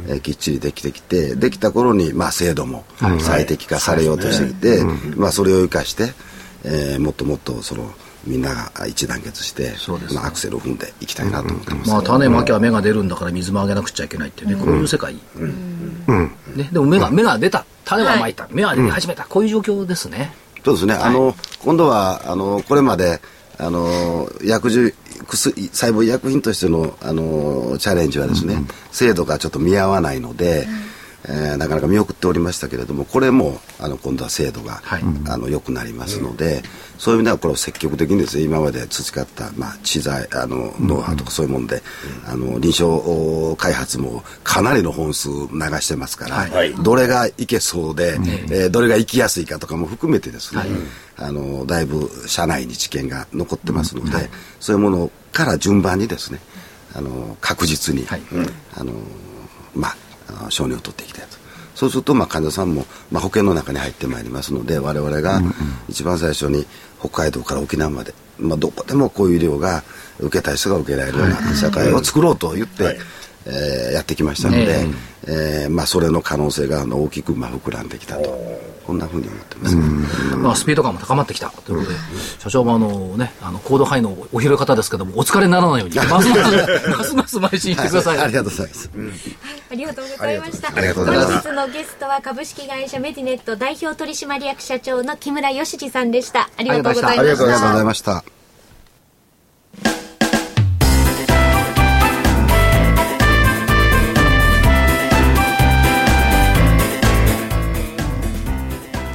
[0.07, 2.85] えーきっちりできてきてできた頃に、まあ、制度も
[3.19, 4.83] 最適化されようとしてきて、
[5.15, 6.13] まあ、それを生かして、
[6.63, 7.91] えーもっともっとその
[8.25, 10.19] みんなが一団結して、そうですね。
[10.19, 15.13] まあ、アクセルを踏んでいきたいなと思ってます、まあ、種まきは芽が出るんだから水もあげなくちゃいけないっていうね、こういう世界。
[15.13, 15.19] ね、
[16.71, 17.65] でも芽が、芽が出た。
[17.85, 18.47] 種はまいた。
[18.51, 19.25] 芽は出始めた。
[19.25, 20.33] こういう状況ですね。
[20.63, 23.19] そうですね、あの今度はあのこれまで
[23.57, 28.57] あの薬事薬細胞医薬品としてのあのチャレンジはですね、
[28.91, 30.67] 制度がちょっと見合わないので、
[31.31, 35.01] えーなかなか見送っておりましたけれどもこれもあの今度は制度が、はい。
[35.29, 36.61] あの良くなりますので、
[36.97, 41.81] そういう意味ではこれを積極的にですね今まで培った、まあ、知財あのノウハウとかそういうもんで、
[42.27, 45.35] あの臨床開発もかなりの本数流
[45.79, 46.73] してますから、はい。
[46.75, 48.17] どれがいけそうで、
[48.51, 50.63] えーどれが行きやすいかとかも含めてですね、
[51.17, 54.29] あのだいぶ社内に知見が残ってますので、
[54.59, 56.39] そういうものから順番にですね
[56.93, 58.21] あの確実に、はい。
[58.75, 58.93] あの
[59.75, 60.10] まああの
[60.49, 61.37] 承認を取っていきたいと。
[61.75, 65.41] そうすると、まあ、患者さんも、まあ、保険の中に入ってまいりますので我々が
[65.89, 66.65] 一番最初に
[66.99, 69.83] 北海道から沖縄まで、まあ、どこでもこういう医療が
[70.19, 72.99] 受けたい人が受けられるような社会を作ろうと言って、
[73.45, 74.85] えーやってきましたので、
[75.27, 78.71] えーまあ、それの可能性があの大きくまあ膨らんできたと。
[78.85, 81.49] こんなふうに思ってます、まあ、スピード感も高まってきた。
[81.49, 81.97] ということで、
[82.39, 88.19] 社長もあのね、あの、コード範囲のお広い方ですけども、お疲れにならないように、 ますます、ますます邁進してください。
[88.19, 88.89] ありがとうございます、
[89.71, 90.67] ありがとうございました。
[90.75, 91.31] ありがとうございます。
[91.31, 96.49] 本日のゲストは株式会社メディネット代表取締役社長の木村義二さんでした。
[96.57, 97.21] ありがとうございました。
[97.21, 97.83] ありがとうござい。
[97.83, 98.40] ました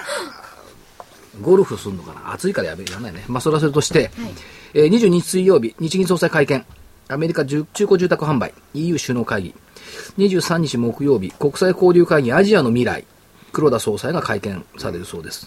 [1.40, 2.34] ゴルフするのかな？
[2.34, 3.24] 暑いからやめやらないね。
[3.28, 4.10] まあ、それはそれとして、
[4.74, 6.66] えー22日水曜日、日銀総裁会見、
[7.12, 9.54] アメリカ中中古住宅販売、EU 首脳会議、
[10.16, 13.04] 23日木曜日、国際交流会議アジアの未来、
[13.52, 15.46] 黒田総裁が会見されるそうです。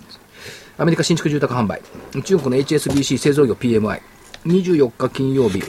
[0.77, 1.81] アメリカ新築住宅販売、
[2.23, 3.99] 中国の HSBC 製造業 PMI、
[4.45, 5.63] 24日金曜日、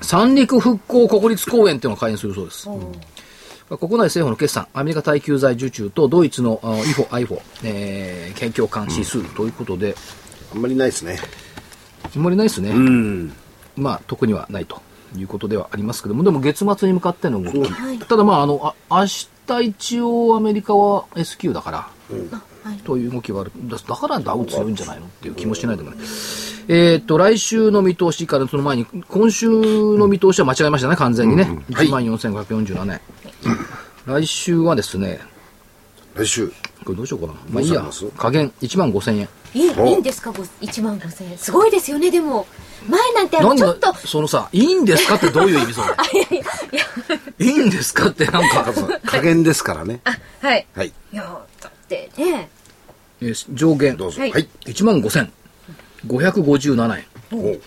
[0.00, 2.68] 三陸復興国立公園っていうのを開園するそうです。
[3.68, 9.94] 国内政府の決算、アメリカ耐久財受注とドイツのあ IFO、IFO、えー、県況監指数ということで、
[10.52, 11.18] あんまりないですね。
[12.16, 12.70] あんまりないですね。
[12.70, 13.32] うん。
[13.76, 14.80] まあ、特にはないと
[15.16, 17.70] いうことではありますけども、でも月末に向かっての動き。
[18.06, 19.06] ただまあ、あの、あ明
[19.46, 21.88] 日一応アメリカは S q だから、
[22.84, 23.52] という動きはある。
[23.64, 25.98] だだからダウ強いんじゃないのっていう気もしないでもない。
[26.68, 31.44] えーっと、来週の見通しからその前に、今週の見通しは間違えましたね、完全にね。
[31.70, 33.00] 14,547円。
[34.06, 35.20] 来週はですね、
[36.14, 36.48] 来週。
[36.84, 37.32] これどうしようかな。
[37.50, 37.84] まあいいや
[38.16, 39.28] 加減1万5000円。
[39.54, 42.46] いいいいんですか？1万5000円すごいですよねでも
[42.86, 45.80] 前なんてあなんだのちょっとそのさ、いいんですかってどういう意味そ
[47.40, 47.46] れ？
[47.46, 48.72] いいんですかってなんか、
[49.06, 50.00] 加減ですからね。
[50.40, 50.88] はいはい。
[51.12, 51.22] いや
[51.60, 52.48] だってね
[53.20, 53.96] えー上限。
[53.96, 54.20] どうぞ。
[54.20, 54.70] ははいい。
[54.70, 55.00] 1万
[56.06, 57.04] 5557円。
[57.32, 57.58] お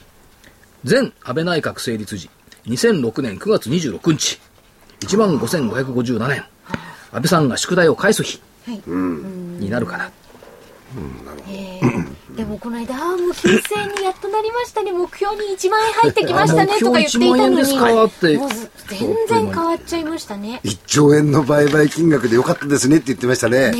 [0.90, 2.30] 前安倍内閣成立時、
[2.68, 4.40] 2006年9月26日、
[5.02, 6.46] 1万5557円。
[7.12, 10.06] 安倍さんが宿題を返す日はいになるかな。
[10.06, 10.12] えー
[12.36, 14.92] でもこの間あーもう金星にやっとなりましたね。
[14.92, 16.74] 目標に1万円入ってきましたね。
[16.78, 18.38] あとか言っていたの目標1万円ですかにって。
[18.38, 20.62] もうず全然変わっちゃいましたね。
[20.64, 23.72] 1兆円の売買金額でよかったですねって言ってましたね。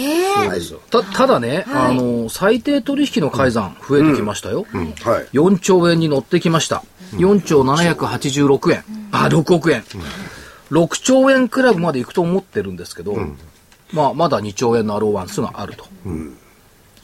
[0.90, 1.98] た、ただね、はい。
[1.98, 4.66] あの、最低取引の改ざん増えてきましたよ。
[4.74, 5.28] はい。
[5.34, 6.84] 4兆円に乗ってきました。
[7.14, 8.84] 4兆786円。
[9.12, 9.84] あ、6億円。
[10.72, 13.18] 6兆円クラブまで行くと思ってるんですけど、
[13.92, 15.86] まあ、まだ2兆円のアローワンスがあると。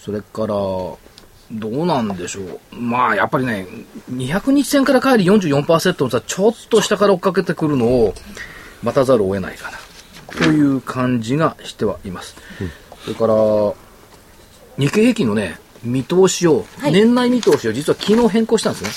[0.08, 0.98] それから、ど
[1.70, 2.76] うなんでしょう。
[2.78, 3.68] まあ、やっぱりね、
[4.10, 8.14] 200日線から帰り44%の差、ちょっと下から追っかけてくるのを
[8.84, 9.78] 待たざるを得ないかな。
[10.38, 12.38] という感じがしてはいます。
[13.04, 13.34] それから、
[14.78, 18.90] 日経平均のね、見通しを、はい年内見通しを実は昨日変更したんですね。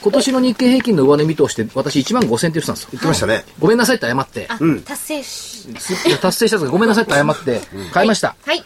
[0.00, 2.88] 今年の日経平均の上値見通しって私1万5000って言ってたんですよ。
[2.92, 3.44] 言ってましたね。
[3.58, 7.60] ごめんなさいって謝って、あ、達成しすいや達成したんですけどごめんなさいって謝って、
[7.92, 8.34] 買いました。
[8.46, 8.64] はい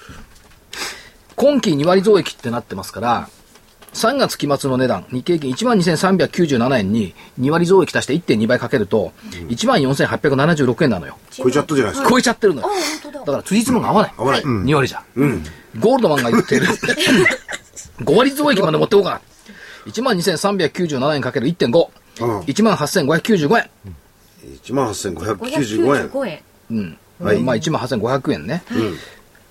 [1.37, 3.29] 今期2割増益ってなってますから、
[3.95, 9.13] 3月期末の値段、日経平均12,397円に2割増益足して1.2倍かけると、
[9.49, 11.19] 14,876円なのよ。
[11.31, 12.11] 超えちゃったじゃないですか。
[12.11, 12.69] 超えちゃってるのよ。
[13.13, 14.15] だだから、辻褄が合わない。
[14.17, 14.43] 合わない。
[14.43, 15.03] 2割じゃ。
[15.79, 16.67] ゴールドマンが言ってる。
[16.67, 19.21] 5割増益まで持っておこうか。
[19.87, 21.89] 12,397円かける1.5。
[22.21, 23.71] うん18,595円。
[24.63, 26.09] 1万8595円。
[26.09, 26.99] 595円うん。
[27.21, 28.63] はいまあ、18,500円ね。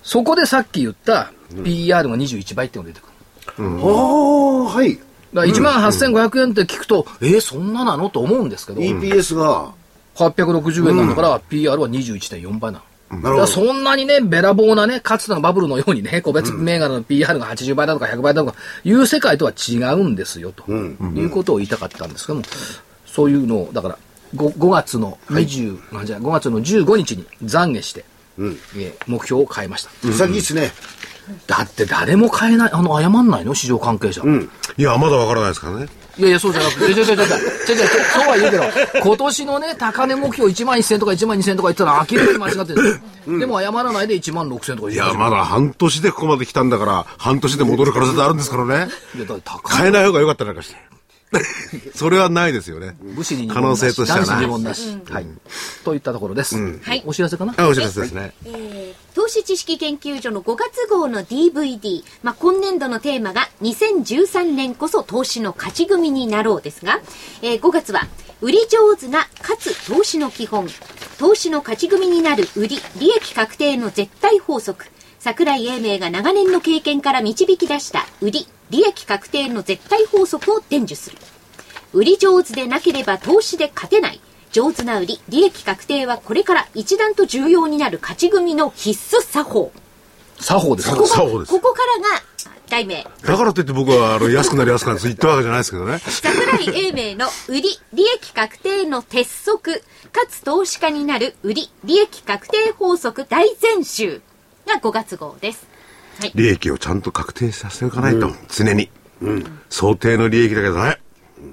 [0.02, 1.32] そこでさっき言った
[1.64, 3.64] PR が21倍っていうのが出てくる。
[3.64, 4.98] ああ、はい。
[5.34, 9.72] だ1万8500円って聞くと、えー、そんななのと思うんですけど、EPS が、
[10.14, 12.82] 860円なんだから、PR は21.4倍なの。
[12.82, 13.46] だからなるほど。
[13.46, 22.44] そんなにね、べらぼうなね、かつてのバブルのようにね、個別銘柄の PR が80倍だとか100倍だとかいう世界とは違うんですよ、ということを言いたかったんですけども、
[23.06, 23.98] そういうのを、だから
[24.36, 28.04] 5, 5月の20、なんじゃ5月の15日に懺悔して、
[28.38, 29.90] えー目標を変えました。
[30.02, 30.72] 潔いですね。
[31.46, 33.54] だって誰も変えない、あの、謝んないの？
[33.54, 34.22] 市場関係者。
[34.76, 35.88] いや、まだわからないですからね。
[36.18, 48.92] いやいや、そうじゃなくて、ちょちょちょちょちょちょちょそうは言うけど、今年のね、高値目標1万1000とか1万2000とか言ったら明らかに間違ってるんでも謝らないで1万6000とか言いや、まだ半年でここまで来たんだから、半年で戻る可能性ってあるんですからね。
[49.16, 49.36] いやだ
[49.70, 50.91] 変えない方が良かったりなんかして。
[51.94, 52.94] それはないですよね。
[53.00, 54.60] 武士に可能性としてはない。
[54.62, 54.98] なし。
[55.10, 55.26] はい。
[55.84, 56.56] といったところです。
[56.56, 57.54] はいお知らせかな？
[57.56, 58.32] あ、お知らせですね。
[58.44, 66.98] えー投資知識研究所の5月号の DVD、まあ、今年度のテーマが2013年こそ投資の勝ち組になろうですが、
[67.42, 68.08] えー5月は
[68.40, 70.66] 売り上手なかつ投資の基本
[71.18, 74.86] 投資の勝ち組になる売り利益確定の絶対法則
[75.18, 81.18] 桜井英明が長年の経験から導き出した売り利益確定の絶対法則を伝授する
[81.92, 84.20] 売り上手でなければ投資で勝てない。
[84.50, 89.72] 上手な売り、利益確定はこれから一段と重要になる勝ち組の必須作法。
[90.40, 90.90] 作法です。
[90.90, 92.22] ここ作法ですここからが
[92.68, 93.04] 題名。
[93.04, 95.98] だからといって僕は、あの、安くなり安くなり言ったわけじゃないですけどね。
[95.98, 104.22] 桜井英明の売り、利益確定の鉄則、かつ投資家になる売り、利益確定法則大全集
[104.66, 105.71] が5月号です。
[106.20, 106.32] はい。
[106.34, 108.90] 利益をちゃんと確定させておかないと、常に。
[109.68, 110.98] 想定の利益だけどね。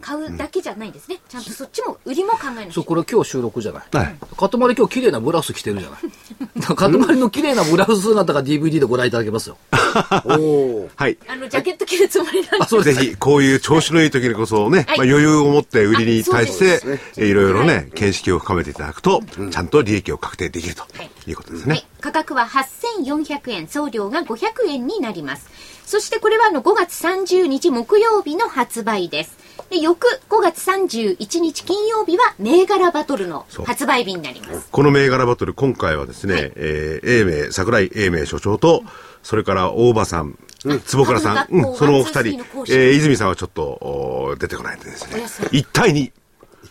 [0.01, 1.19] 買うだけじゃないんですね。
[1.27, 3.83] ちゃんとそっちも売りも考えなきゃそう、これ今日収録じゃない。
[3.91, 4.15] はい。
[4.37, 6.61] かたまり今日綺麗なブラウス着てるじゃない。
[6.61, 9.57] かたまりの綺麗なブラウス姿が DVD でご覧いただけますよ。
[10.25, 10.89] おお。
[10.95, 11.17] はい。
[11.27, 12.99] あの、ジャケット着るつもりなんであ、そうです。
[12.99, 16.81] ぜひ、こういう調子のいい時にこそね、はいまあ、余裕を持って売りに対して
[17.17, 20.83] いろいろね、見識を深めていただくと、ちゃんと利益を確定できると
[21.27, 25.47] いうことですはいね。、価格は8400円、送料が500円になります。
[25.85, 29.38] そしてこれはあの5月30日木曜日の発売です。
[29.69, 34.67] で、翌5月31日金曜日は銘柄バトルの発売日になります。
[34.71, 38.83] この銘柄バトル、今回はですね、えー、英明、桜井英明所長と、
[39.23, 40.37] それから大場さん、
[40.85, 45.15] 坪倉さん、うん、そのお二人えー、泉さんはちょっと、お出てこないんでですね。
[45.15, 46.11] お休、一対二、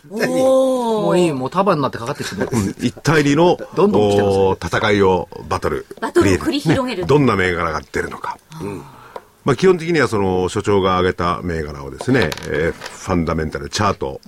[0.09, 2.49] もういい、もう束になってかかってきてる。
[2.79, 4.21] 一対二の、どんどんね。
[4.21, 5.85] お戦いを、バトル。
[5.99, 8.37] バトルを繰り広げるねどんな銘柄が出るのか。
[9.45, 14.21] まあ、基本的にはその所長が挙げた銘柄をですね、えーファンダメンタルチャート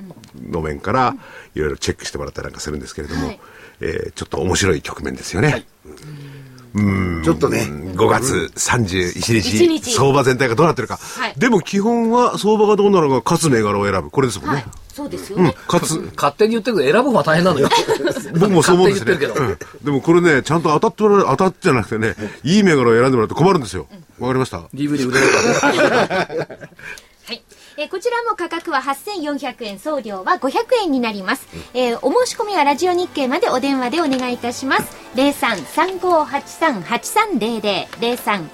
[0.50, 1.16] の面から
[1.54, 3.40] いろいろチェックしてもらったりなんかするんですけれども、はい
[3.82, 5.66] えーちょっと面白い局面ですよね。
[7.24, 7.68] ちょっとね。
[7.68, 10.98] 5月31一日、日相場全体がどうなってるか。
[10.98, 14.10] はいでも基本は相場がどうなるか、勝つ銘柄を選ぶ。
[14.10, 14.56] これですもんね。
[14.56, 14.66] はい。
[14.94, 16.00] そうですようんね。、勝つ。
[16.16, 17.68] 勝手に言ってるけど、選ぶのは大変なのよ。
[18.40, 19.14] 僕もそう思うんですね。
[19.14, 23.88] うんでもこれね、ちゃんと当たってもらう、当たってじゃなくてね、いい銘柄を選んでもらうと困るんですよ。
[24.20, 25.38] わかりました？DVD 売れるか
[25.90, 25.98] ら。
[27.26, 27.44] はい。
[27.78, 30.52] えーこちらも価格は8400円、送料は500
[30.84, 31.48] 円になります。
[31.74, 34.84] えーお申し込みはラジオ日経までお電話でお願いいたします。
[35.16, 37.88] 03-3583-8300、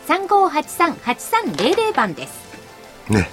[0.08, 2.34] 03-3583-8300番です。
[3.10, 3.30] ね。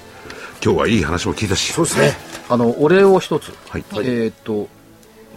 [0.65, 1.73] 今日はいい話も聞いたし。
[1.73, 2.13] そうですね。
[2.49, 3.53] あの、お礼を一つ。
[3.69, 4.69] はいえっと、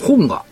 [0.02, 0.44] 本が、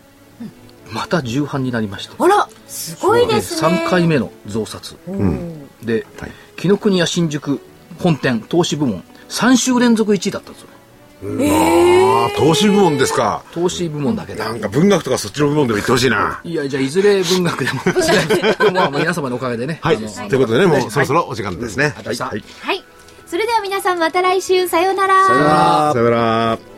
[0.90, 2.22] また重版になりました。
[2.22, 3.84] あら、すごいですね。
[3.86, 4.96] 3回目の増刷。
[5.08, 5.68] うん。
[5.82, 7.60] で、はい紀ノ国屋新宿
[7.98, 10.68] 本店投資部門3週連続1位だったんですよ
[11.22, 13.42] ああ、投資部門ですか。
[13.52, 16.40] 投資部門だけでなんか文学とかそっちの部門でも言ってほしいな。
[16.44, 17.80] いやじゃあいずれ文学でも
[18.72, 19.96] まあ皆様のおかげでねはい。
[19.96, 20.06] とい
[20.36, 21.94] うことでね、もうそろそろお時間ですね。
[22.04, 22.44] はいはい。
[22.60, 22.84] はい。
[23.26, 25.26] それでは皆さんまた来週、さようなら。
[25.26, 26.75] さよならさよなら。